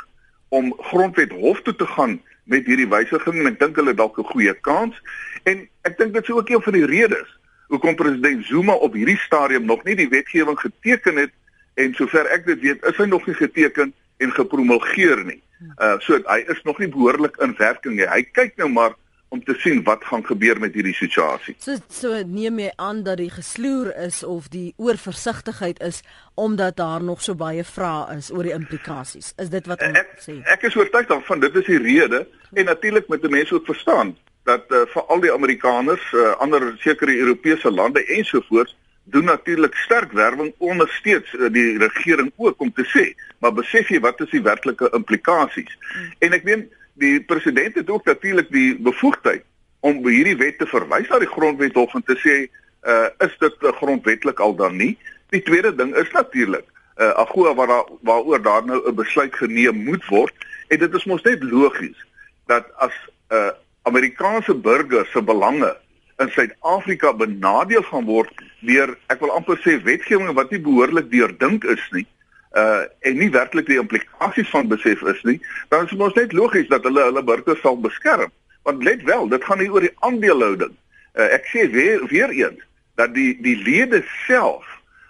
[0.50, 4.32] om grondwet hof toe te gaan met hierdie wysiging en ek dink hulle dalk 'n
[4.32, 4.96] goeie kans
[5.44, 7.30] en ek dink dit is ook een van die redes
[7.68, 11.34] hoekom president Zuma op hierdie stadium nog nie die wetgewing geteken het
[11.76, 15.42] en sover ek dit weet, is hy nog nie geteken en gepromulgeer nie.
[15.80, 18.08] Uh so hy is nog nie behoorlik in werking nie.
[18.08, 18.96] Hy kyk nou maar
[19.34, 21.56] om te sien wat gaan gebeur met hierdie situasie.
[21.60, 26.02] So so neem jy aan dat die gesloer is of die oorversigtigheid is
[26.36, 29.34] omdat daar nog so baie vrae is oor die implikasies.
[29.42, 30.38] Is dit wat ons sê?
[30.54, 34.70] Ek is oortuig daarvan dit is die rede en natuurlik moet mense ook verstaan dat
[34.70, 40.54] uh, vir al die Amerikaners, uh, ander sekere Europese lande ensovoorts doen natuurlik sterk werwing
[40.58, 44.90] ondersteuns uh, die regering ook om te sê, maar besef jy wat is die werklike
[44.98, 45.78] implikasies?
[45.94, 46.12] Hmm.
[46.20, 46.66] En ek meen
[47.02, 49.44] die president het ook natuurlik die bevoegdheid
[49.86, 52.38] om hierdie wet te verwys na die grondwethof en te sê
[52.86, 54.94] uh is dit uh, grondwetlik al dan nie?
[55.34, 56.66] Die tweede ding is natuurlik
[57.02, 60.34] uh AGOA waar daar waaroor daar nou 'n besluit geneem moet word
[60.68, 61.98] en dit is mos net logies
[62.46, 62.94] dat as
[63.30, 63.50] 'n uh,
[63.84, 65.78] Amerikaanse burger se belange
[66.24, 68.32] in Suid-Afrika benadeel gaan word
[68.66, 72.08] deur ek wil amper sê wetgewing wat nie behoorlik deurdink is nie
[72.56, 76.34] uh en nie werklik die implikasies van besef is nie, dan is dit mos net
[76.34, 78.32] logies dat hulle hulle burgers sal beskerm.
[78.64, 80.72] Want let wel, dit gaan nie oor die aandelehouding.
[81.20, 82.64] Uh ek sê weer weer eens
[82.96, 84.64] dat die die lede self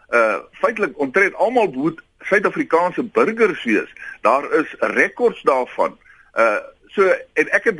[0.09, 3.91] uh feitelik omtrent almal moet Suid-Afrikaanse burgers wees.
[4.25, 5.93] Daar is rekords daarvan.
[6.33, 6.57] Uh
[6.97, 7.77] so en ek het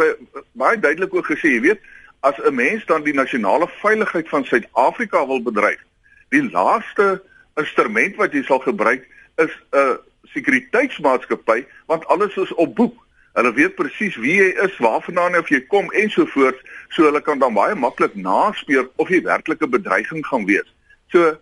[0.53, 1.81] baie duidelik ook gesê, jy weet,
[2.25, 5.81] as 'n mens dan die nasionale veiligheid van Suid-Afrika wil bedryf,
[6.29, 7.21] die laaste
[7.55, 9.07] instrument wat jy sal gebruik
[9.37, 9.97] is 'n
[10.33, 13.05] sekuriteitsmaatskappy want alles is op boek.
[13.33, 16.59] Hulle weet presies wie jy is, waarvandaan of jy kom en so voort,
[16.89, 20.69] so hulle kan dan baie maklik naspeur of jy werklik 'n bedreiging gaan wees.
[21.07, 21.37] So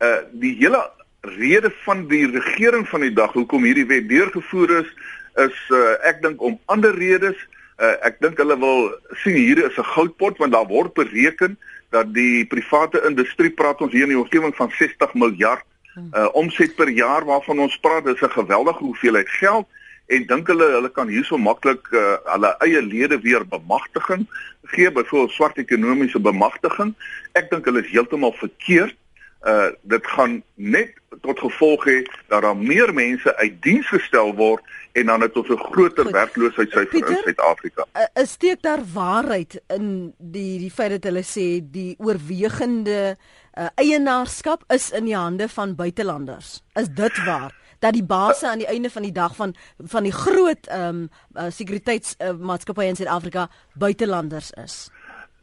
[0.00, 0.90] uh die hele
[1.20, 4.90] rede van die regering van die dag hoekom hierdie wet deurgevoer is
[5.36, 7.36] is uh ek dink om ander redes.
[7.82, 8.90] Uh ek dink hulle wil
[9.24, 11.58] sien hier is 'n goudpot want daar word bereken
[11.90, 15.66] dat die private industrie praat ons hier in die omgewing van 60 miljard
[15.98, 19.66] uh omset per jaar waarvan ons praat, dis 'n geweldige hoeveelheid geld
[20.06, 24.26] en dink hulle hulle kan hierso maklik uh hulle eie lede weer bemagtiging
[24.72, 26.94] gee, byvoorbeeld swart ekonomiese bemagtiging.
[27.32, 28.96] Ek dink hulle is heeltemal verkeerd.
[29.42, 34.62] Uh dit gaan net tot gevolg hê dat daar meer mense uit diens gestel word
[34.92, 37.86] en dan het ons 'n groter werkloosheidssyfer in Suid-Afrika.
[38.14, 43.16] Is steek daar waarheid in die die feit dat hulle sê die oorwegende
[43.58, 46.62] uh, eienaarskap is in die hande van buitelanders.
[46.74, 47.60] Is dit waar?
[47.78, 51.08] Dat die basse aan die einde van die dag van van die groot ehm um,
[51.34, 54.90] uh, sekuriteitsmaatskappye uh, in Suid-Afrika buitelanders is.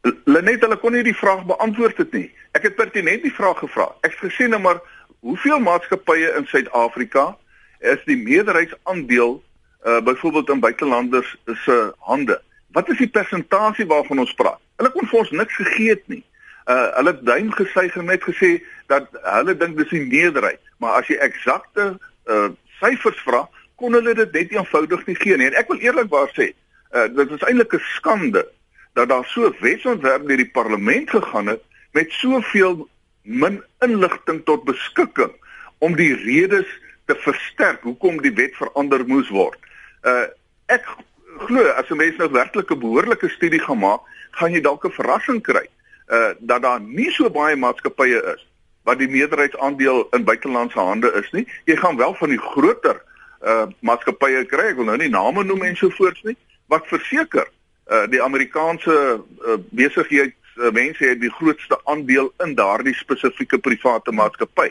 [0.01, 2.29] Lenet hulle kon nie die vraag beantwoord het nie.
[2.55, 3.89] Ek het pertinent die vraag gevra.
[4.01, 4.79] Ek het gesê nou maar
[5.19, 7.33] hoeveel maatskappye in Suid-Afrika
[7.79, 9.37] is die meerderheidsaandeel
[9.87, 11.35] uh byvoorbeeld in buitelanders
[11.65, 12.41] se hande?
[12.71, 14.59] Wat is die persentasie waarvan ons praat?
[14.75, 16.23] Hulle kon vir ons niks gegee het nie
[16.69, 18.49] uh hulle duim gesuig en net gesê
[18.91, 21.95] dat hulle dink dis die meerderheid, maar as jy eksakte
[22.29, 23.43] uh syfers vra,
[23.79, 25.49] kon hulle dit net eenvoudig nie gee nie.
[25.49, 26.51] En ek wil eerlikwaar sê,
[26.93, 28.45] uh dit is eintlik 'n skande
[28.93, 32.87] dat daar so wetsontwerp deur die parlement gegaan het met soveel
[33.21, 35.31] min inligting tot beskikking
[35.77, 36.67] om die redes
[37.05, 39.57] te versterk hoekom die wet verander moes word.
[40.03, 40.27] Uh
[40.69, 40.85] ek
[41.49, 44.97] glo as 'n mens nou werklik 'n behoorlike studie gaan maak, gaan jy dalk 'n
[44.97, 45.65] verrassing kry
[46.09, 48.45] uh dat daar nie so baie maatskappye is
[48.83, 51.47] wat die meerderheidsaandeel in buitelandse hande is nie.
[51.65, 53.01] Jy gaan wel van die groter
[53.41, 57.47] uh maatskappye kry, ek wil nou nie name noem en so voorts nie, wat verseker
[57.89, 64.11] uh die Amerikaanse uh, besigheids uh, mense het die grootste aandeel in daardie spesifieke private
[64.11, 64.69] maatskappy.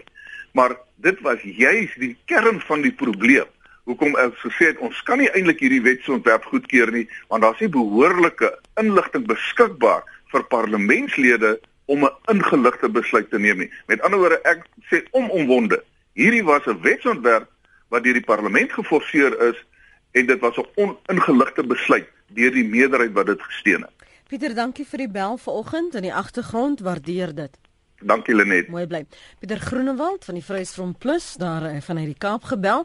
[0.52, 3.48] Maar dit was juis die kern van die probleem.
[3.88, 7.72] Hoekom ek gesê het ons kan nie eintlik hierdie wetsontwerp goedkeur nie want daar's nie
[7.72, 8.50] behoorlike
[8.80, 11.56] inligting beskikbaar vir parlementslede
[11.88, 13.70] om 'n ingeligte besluit te neem nie.
[13.86, 15.82] Met ander woorde, ek sê omomwonde.
[16.14, 17.48] Hierdie was 'n wetsontwerp
[17.88, 19.64] wat deur die parlement geforseer is
[20.12, 24.10] en dit was 'n oningeligte besluit deur die meerderheid wat dit gesteun het.
[24.28, 27.54] Pieter, dankie vir die bel vanoggend in die agtergrond, waardeer dit.
[27.98, 28.68] Dankie Lenet.
[28.68, 29.02] Mooi bly.
[29.40, 32.84] Pieter Groenewald van die Vryheidsfront Plus daar eh, van uit die Kaap gebel.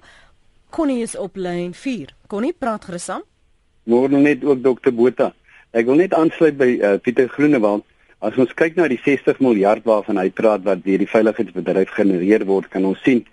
[0.74, 2.16] Connie is op lyn 4.
[2.28, 3.22] Connie, praat gerus aan.
[3.86, 5.34] Môre net ook dokter Botha.
[5.76, 7.86] Ek wil net aansluit by uh, Pieter Groenewald.
[8.24, 12.46] As ons kyk na die 60 miljard waarvan hy praat wat deur die veiligheidsbedryf genereer
[12.48, 13.26] word, kan ons sien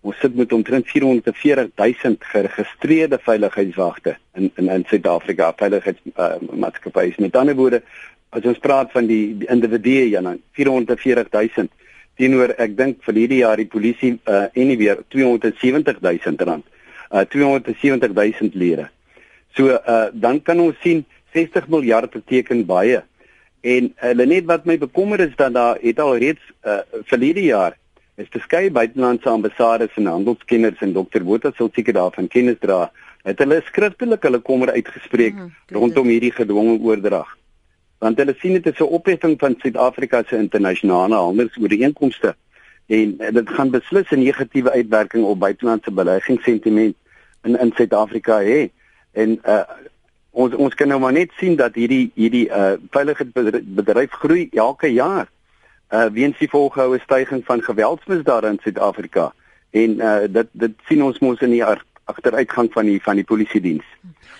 [0.00, 7.12] ons sit met omtrent 440 000 geregistreerde veiligheidswagte in in in Suid-Afrika, veiligheidsmaatskappye.
[7.12, 7.82] Uh, met ander woorde,
[8.30, 11.68] as ons praat van die, die individue ja, dan 440 000
[12.18, 16.66] teenoor ek dink vir hierdie jaar die polisie uh, en nie weer 270 000 rand.
[17.08, 18.88] Uh 270 000 lire.
[19.56, 23.02] So uh dan kan ons sien 60 miljard beteken baie.
[23.62, 27.46] En hulle uh, net wat my bekommer is dat daar het al reeds uh, verlede
[27.46, 27.78] jaar
[28.18, 32.88] is verskeie buitelandse ambassades en handelskenners en dokter Botha sou seker daarvan kennis dra.
[33.26, 37.30] Het hulle skriftelik hulle kommer uitgespreek mm, rondom hierdie gedwonge oordrag.
[38.02, 42.34] Want hulle sien dit is 'n opheffing van Suid-Afrika se internasionale handelsooreenkomste
[42.88, 46.96] en dit gaan beslis 'n negatiewe uitwerking op buitelandse beleggingssentiment
[47.42, 48.70] in in Suid-Afrika hê.
[49.12, 49.62] En uh,
[50.30, 55.28] ons ons kan nou maar net sien dat hierdie hierdie uh veiligheidsbedryf groei elke jaar.
[55.88, 59.32] Uh weens die volgehoue stygings van geweldsmisdade in Suid-Afrika.
[59.70, 61.64] En uh dit dit sien ons mos in die
[62.08, 63.84] agteruitgang van die van die polisie diens.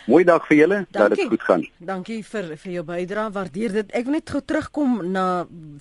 [0.08, 1.64] Mooi dag vir julle, dat dit goed gaan.
[1.84, 3.32] Dankie vir vir jou bydrae.
[3.32, 3.90] Waardeer dit.
[3.92, 5.24] Ek wil net gou terugkom na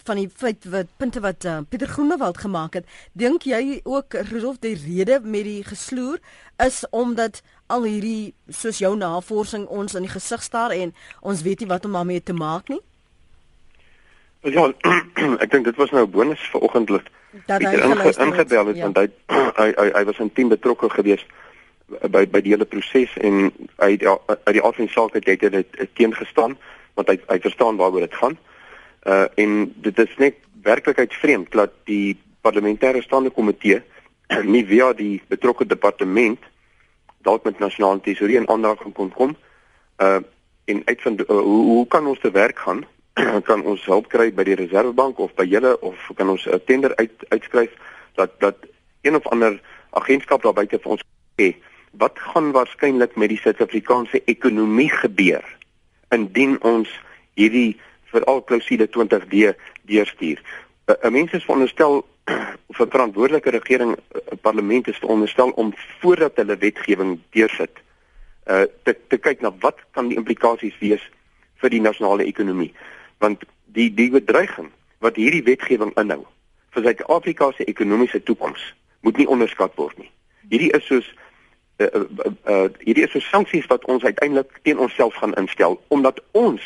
[0.09, 2.89] van die feit wat punte wat uh, Pieter Groenewald gemaak het.
[3.15, 6.19] Dink jy ook Rudolf die rede met die gesloer
[6.63, 7.39] is omdat
[7.71, 11.87] al hierdie soos jou navorsing ons in die gesig staar en ons weet nie wat
[11.87, 12.83] om daarmee te maak nie?
[14.41, 14.67] Ja,
[15.43, 17.07] ek dink dit was nou 'n bonus vir oggendlik.
[17.45, 18.83] Dat hy inge, ingebel het ja.
[18.83, 19.07] want hy,
[19.61, 21.25] hy hy hy was in team betrokke geweest
[21.87, 26.57] by by die hele proses en hy uit die afdeling saak het hy dit teengestaan
[26.95, 28.37] want hy hy verstaan waaroor dit gaan.
[29.07, 33.81] Uh en dit is net werklikheid vreemd dat die parlementêre staande komitee
[34.53, 36.39] nie via die betrokke departement
[37.23, 39.35] dalk met nasionale tesourier in aanraking kon kom.
[39.97, 40.21] Uh
[40.67, 42.83] en uitvind uh, hoe hoe kan ons te werk gaan?
[43.49, 46.95] kan ons help kry by die reservebank of by julle of kan ons 'n tender
[46.95, 47.73] uit uitskryf
[48.15, 48.57] dat dat
[49.01, 49.61] een of ander
[49.91, 51.03] agentskap daar buite vir ons
[51.39, 51.55] sê
[51.97, 55.45] wat gaan waarskynlik met die Suid-Afrikaanse ekonomie gebeur
[56.11, 56.89] indien ons
[57.33, 57.79] hierdie
[58.11, 60.37] veral klousule 20D deurstuur.
[60.87, 62.05] 'n Mens is veronderstel
[62.71, 67.73] of 'n verantwoordelike regering 'n parlement is veronderstel om voordat hulle wetgewing deursit
[68.47, 71.03] uh te te kyk na wat kan die implikasies wees
[71.61, 72.73] vir die nasionale ekonomie
[73.23, 76.25] want die die bedreiging wat hierdie wetgewing inhou
[76.75, 80.09] vir Suid-Afrika se ekonomiese toekoms moet nie onderskat word nie.
[80.49, 81.07] Hierdie is soos
[81.77, 86.21] uh, uh, uh, hierdie is so sanksies wat ons uiteindelik teen onsself gaan instel omdat
[86.31, 86.63] ons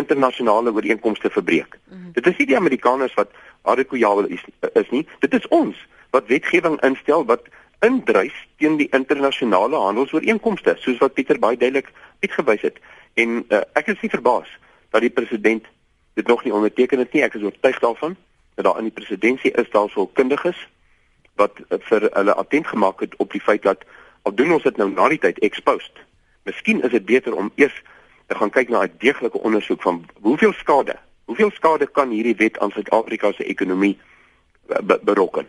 [0.00, 1.78] internasionale ooreenkomste verbreek.
[1.84, 2.12] Mm -hmm.
[2.12, 3.30] Dit is nie die Amerikaners wat
[3.62, 5.76] Arikuyawel is, is nie, dit is ons
[6.10, 7.48] wat wetgewing instel wat
[7.80, 12.80] indrys teen die internasionale handelsooreenkomste soos wat Pieter baie duidelik uitgewys het
[13.14, 14.48] en uh, ek is nie verbaas
[14.90, 15.64] dat die president
[16.14, 17.22] dit nog nie onderteken het nie.
[17.22, 18.16] Ek is oortuig daarvan
[18.54, 20.68] dat daar in die presidentskap is daar sou kundiges
[21.34, 23.84] wat vir hulle attent gemaak het op die feit dat
[24.22, 26.02] al doen ons dit nou na die tyd exposed.
[26.44, 27.82] Miskien is dit beter om eers
[28.26, 32.58] te gaan kyk na 'n deeglike ondersoek van hoeveel skade, hoeveel skade kan hierdie wet
[32.58, 33.98] aan Suid-Afrika se ekonomie
[34.66, 35.48] be berokken.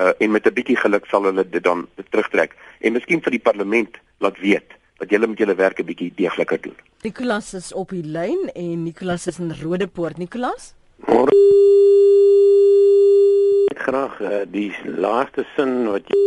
[0.00, 3.46] Uh, en met 'n bietjie geluk sal hulle dit dan terugtrek en miskien vir die
[3.48, 6.76] parlement laat weet dat julle met julle werk 'n bietjie deegliker doen.
[7.02, 10.16] Nicolas is op die lyn en Nicolas is in Rodepoort.
[10.18, 10.74] Nicolas?
[11.08, 11.32] Môre.
[13.72, 16.18] Ek graag uh, die laaste sin wat jy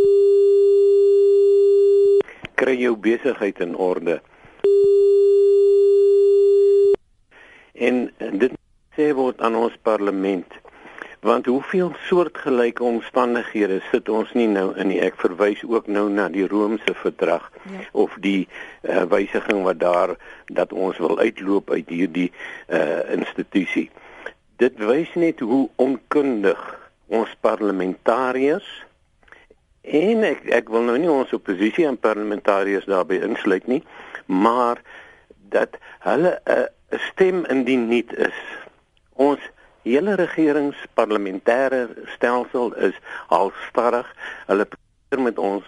[2.56, 4.22] kry jou besigheid in orde.
[7.74, 8.54] En, en dit
[8.96, 10.63] sê word aan ons parlement
[11.24, 15.00] want hoeveel soortgelyke omstandighede sit ons nie nou in nie?
[15.04, 17.84] Ek verwys ook nou na die Romeinse verdrag ja.
[17.92, 18.48] of die
[18.82, 20.16] uh, wysiging wat daar
[20.48, 22.32] dat ons wil uitloop uit hierdie
[22.68, 23.90] uh, institusie
[24.62, 26.60] dit wys net hoe onkundig
[27.14, 28.68] ons parlementariërs
[29.84, 33.82] en ek ek wil nou nie ons oppositie en parlementariërs daarbey insluit nie
[34.28, 34.80] maar
[35.54, 35.76] dat
[36.08, 38.40] hulle 'n uh, stem indien nie is.
[39.14, 39.40] Ons
[39.84, 44.10] hele regeringsparlementêre stelsel is halstarrig.
[44.48, 45.64] Hulle probeer met ons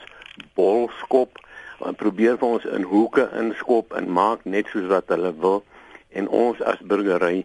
[0.55, 1.39] bolskop
[1.83, 5.63] en probeer vir ons in hoeke inskop en maak net soos wat hulle wil
[6.15, 7.43] en ons as burgery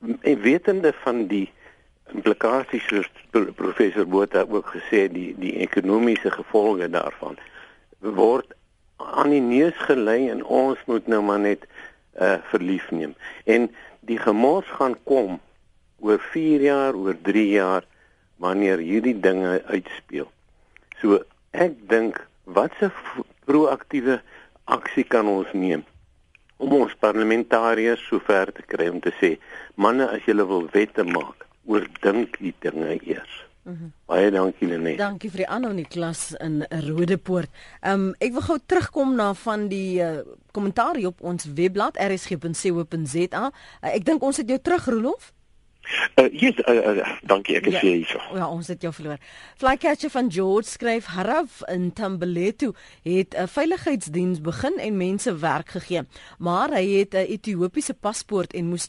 [0.00, 1.46] en wetende van die
[2.12, 3.08] implikasies soos
[3.56, 7.38] professor Botha ook gesê die die ekonomiese gevolge daarvan
[8.00, 8.56] word
[9.00, 11.66] aan die neus gelei en ons moet nou maar net
[12.20, 13.14] uh verlief neem
[13.44, 13.70] en
[14.08, 15.38] die gemors gaan kom
[16.00, 17.86] oor 4 jaar, oor 3 jaar
[18.40, 20.28] wanneer hierdie dinge uitspeel.
[21.00, 21.20] So
[21.52, 22.90] ek dink watse
[23.48, 24.20] proaktiewe
[24.70, 25.84] aksie kan ons neem
[26.60, 29.36] om ons parlementariërs sover te kry om te sê
[29.80, 33.36] manne as julle wil wette maak, oordink die dinge eers.
[33.64, 33.92] Mm -hmm.
[34.06, 34.98] Baie dankie Lenet.
[34.98, 37.50] Dankie vir die anoniem klas in Rodepoort.
[37.80, 40.20] Ehm um, ek wil gou terugkom na van die uh,
[40.52, 43.52] kommentaar op ons webblad rsg.co.za.
[43.82, 45.32] Uh, ek dink ons het jou terug Rolof.
[46.14, 48.20] Uh yes, uh, uh, dankie ek is ja, hier so.
[48.34, 49.18] Ja, ons het jou verloor.
[49.56, 52.72] Flycatcher van George skryf Haraf in Tambeletu
[53.02, 56.02] het 'n veiligheidsdiens begin en mense werk gegee,
[56.38, 58.86] maar hy het 'n Ethiopiese paspoort en moes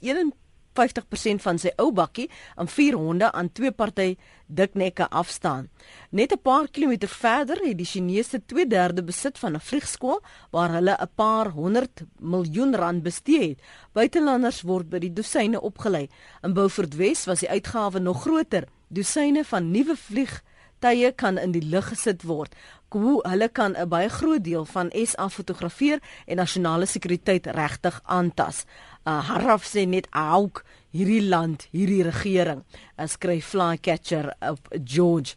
[0.74, 4.16] 50% van sy ou bakkie aan vier honde aan twee party
[4.48, 5.70] diknekke afstaan.
[6.10, 10.98] Net 'n paar kilometer verder het die Chinese 2/3 besit van 'n vliegskool waar hulle
[11.00, 13.60] 'n paar 100 miljoen rand bestee het.
[13.94, 16.10] Buitelanders word by die dosyne opgelei.
[16.44, 18.64] In Beaufort Wes was die uitgawe nog groter.
[18.88, 20.44] Dosyne van nuwe vlieg
[20.80, 22.56] tye kan in die lug gesit word.
[22.92, 28.66] Hoe hulle kan 'n baie groot deel van SA fotografeer en nasionale sekuriteit regtig aantas.
[29.06, 32.64] Uh, Haraf sê net auk hierdie land, hierdie regering.
[32.98, 35.36] Uh, skryf Flycatcher op George.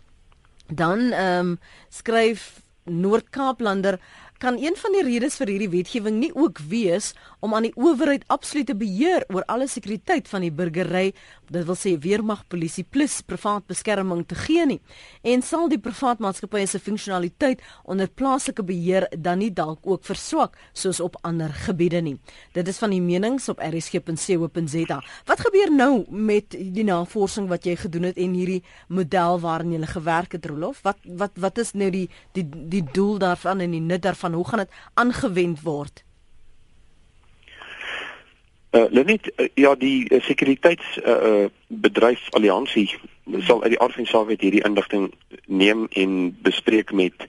[0.67, 3.99] Dan ehm um, skryf Noord-Kaaplander
[4.45, 8.27] kan een van die redes vir hierdie wetgewing nie ook wees om aan die owerheid
[8.33, 11.15] absolute beheer oor alle sekuriteit van die burgery,
[11.49, 14.81] dit wil sê weermag, polisie plus privaat beskerming te gee nie.
[15.25, 20.59] En sal die privaat maatskappye se funksionaliteit onder plaaslike beheer dan nie dalk ook verswak
[20.77, 22.19] soos op ander gebiede nie.
[22.53, 25.01] Dit is van die menings op rsg.co.za.
[25.31, 29.89] Wat gebeur nou met die navorsing wat jy gedoen het en hierdie model waarin jy
[29.95, 30.85] gewerk het Rolof?
[30.85, 34.34] Wat wat wat is nou die die die doel daarvan en die nut daarvan?
[34.37, 36.05] Hoe gaan dit aangewend word?
[38.75, 42.89] Uh, Lenet, uh, ja die uh, sekuriteits uh, uh, bedryf alliansie
[43.39, 45.13] sal uit die aard van saak hierdie inligting
[45.47, 47.27] neem en bespreek met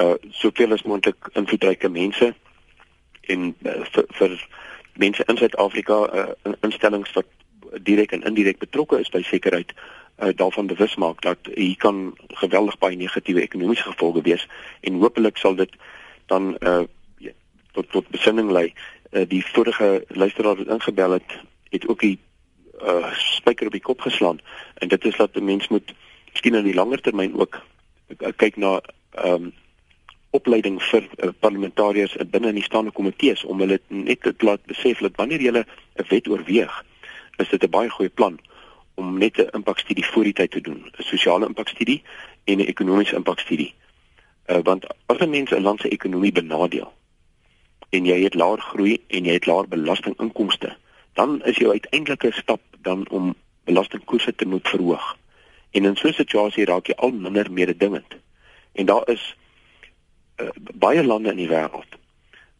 [0.00, 2.34] uh soveel as moontlik invloedryke mense
[3.32, 4.36] en uh, vir, vir
[5.00, 7.26] mense in Suid-Afrika uh, instellings wat
[7.88, 12.78] direk en indirek betrokke is by sekerheid uh, daarvan bewus maak dat hier kan geweldig
[12.78, 14.46] baie negatiewe ekonomiese gevolge wees
[14.80, 15.72] en hopelik sal dit
[16.30, 16.82] dan uh
[17.72, 21.38] tot tot besinning lei uh, die vorige luisteraar wat ingebel het,
[21.70, 22.18] het ook die
[22.82, 24.40] uh spyker op die kop geslaan
[24.82, 25.94] en dit is dat 'n mens moet
[26.32, 27.60] miskien in die langer termyn ook
[28.18, 29.52] uh, kyk na ehm um,
[30.30, 35.02] opleiding vir uh, parlementariërs binne in die staande komitees om hulle net te laat besef
[35.02, 35.64] dat wanneer jy 'n
[36.08, 36.84] wet oorweeg,
[37.38, 38.38] is dit 'n baie goeie plan
[38.94, 42.02] om net 'n impakstudie voor die tyd te doen, 'n sosiale impakstudie
[42.44, 43.74] en 'n ekonomiese impakstudie.
[44.46, 46.92] Uh, want as 'n mens 'n land se ekonomie benadeel,
[47.90, 50.76] en jy het laer groei en jy het laer belastinginkomste,
[51.18, 53.34] dan is jou uiteindelike stap dan om
[53.64, 55.16] belastingkoerse te moet verhoog.
[55.70, 58.16] En in so 'n situasie raak jy al minder mededingend.
[58.72, 59.36] En daar is
[60.36, 61.98] uh, baie lande in die wêreld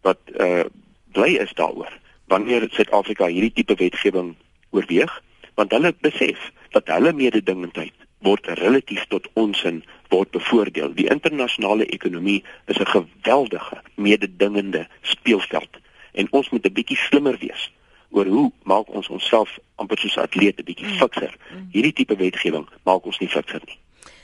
[0.00, 0.64] wat uh
[1.12, 4.34] bly is daaroor wanneer Suid-Afrika hierdie tipe wetgewing
[4.70, 5.22] oorweeg,
[5.54, 10.94] want hulle besef dat hulle mededingendheid word relatief tot ons in word bevoordeel.
[10.94, 15.80] Die internasionale ekonomie is 'n geweldige mededingende speelveld
[16.12, 17.70] en ons moet 'n bietjie slimmer wees
[18.10, 20.98] oor hoe maak ons onsself amper soos atlete bietjie mm.
[20.98, 21.36] fikser.
[21.54, 21.68] Mm.
[21.72, 23.78] Hierdie tipe wetgewing maak ons nie fikser nie.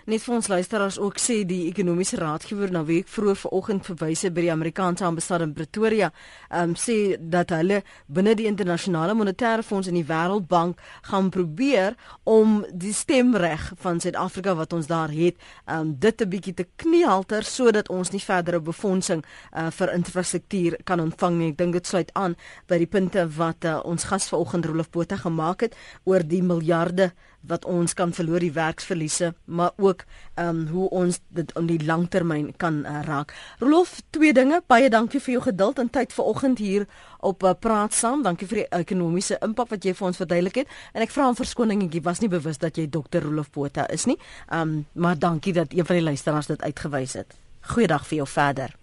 [0.07, 4.45] Net vir ons luisteraars ook sê die ekonomiese raadgewer na week vroeër vanoggend verwyse by
[4.45, 6.13] die Amerikaanse ambassade in Pretoria,
[6.55, 10.79] um, sê dat hulle binne die internasionale monetaire fonds en die Wêreldbank
[11.11, 16.55] gaan probeer om die stemreg van Suid-Afrika wat ons daar het, um, dit 'n bietjie
[16.55, 21.51] te kniehalter sodat ons nie verdere befondsing uh, vir infrastruktuur kan ontvang nie.
[21.51, 22.37] Ek dink dit sluit aan
[22.69, 27.11] by die punte wat uh, ons gas vanoggend Rolof Botha gemaak het oor die miljarde
[27.47, 31.81] wat ons kan verloor die werksverliese, maar ook ehm um, hoe ons dit in die
[31.85, 33.35] langtermyn kan uh, raak.
[33.59, 34.61] Rolof, twee dinge.
[34.67, 36.87] Baie dankie vir jou geduld en tyd vanoggend hier
[37.21, 38.23] op uh, praat saam.
[38.23, 40.79] Dankie vir die ekonomiese impak wat jy vir ons verduidelik het.
[40.93, 43.23] En ek vra om verskoning, ek was nie bewus dat jy Dr.
[43.25, 44.19] Rolof Botha is nie.
[44.49, 47.39] Ehm um, maar dankie dat een van die luisteraars dit uitgewys het.
[47.61, 48.77] Goeiedag vir jou verder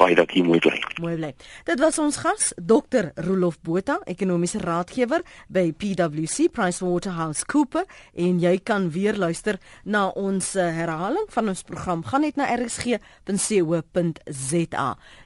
[0.00, 0.78] baie jy mooi bly.
[1.02, 1.34] Mooi bly.
[1.68, 3.12] Dit was ons gas, Dr.
[3.26, 5.22] Rolof Botha, ekonomiese raadgewer
[5.52, 12.04] by PwC PricewaterhouseCoopers en jy kan weer luister na ons uh, herhaling van ons program.
[12.04, 12.98] Gaan net na rsg.co.za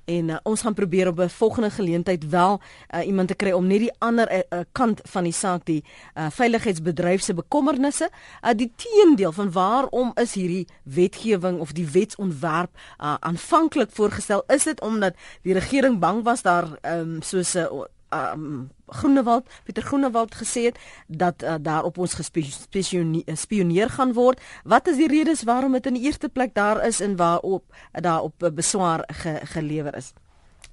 [0.06, 2.60] en uh, ons gaan probeer op 'n volgende geleentheid wel
[2.94, 5.84] uh, iemand te kry om net die ander uh, kant van die saak die
[6.14, 8.10] uh, veiligheidsbedryf se bekommernisse,
[8.42, 14.64] uh, die teendeel van waarom is hierdie wetgewing of die wetsontwerp uh, aanvanklik voorgestel is
[14.64, 20.34] dit omdat die regering bang was daar um, soos 'n uh, um, Groenewald Pieter Groenewald
[20.34, 24.40] gesê het dat uh, daar op ons gespioneer gaan word.
[24.64, 28.00] Wat is die redes waarom dit in die eerste plek daar is en waarop uh,
[28.02, 30.12] daar op uh, beswaar ge, gelewer is?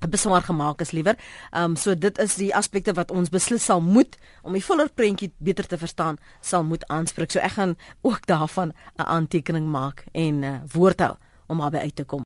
[0.10, 1.16] beswaar gemaak is liewer.
[1.52, 4.90] Ehm um, so dit is die aspekte wat ons beslis sal moet om die voller
[4.90, 7.32] prentjie beter te verstaan, sal moet aanspreek.
[7.32, 11.16] So ek gaan ook daarvan 'n aantekening maak en uh, woord hou
[11.48, 12.22] om daarby uit te kom.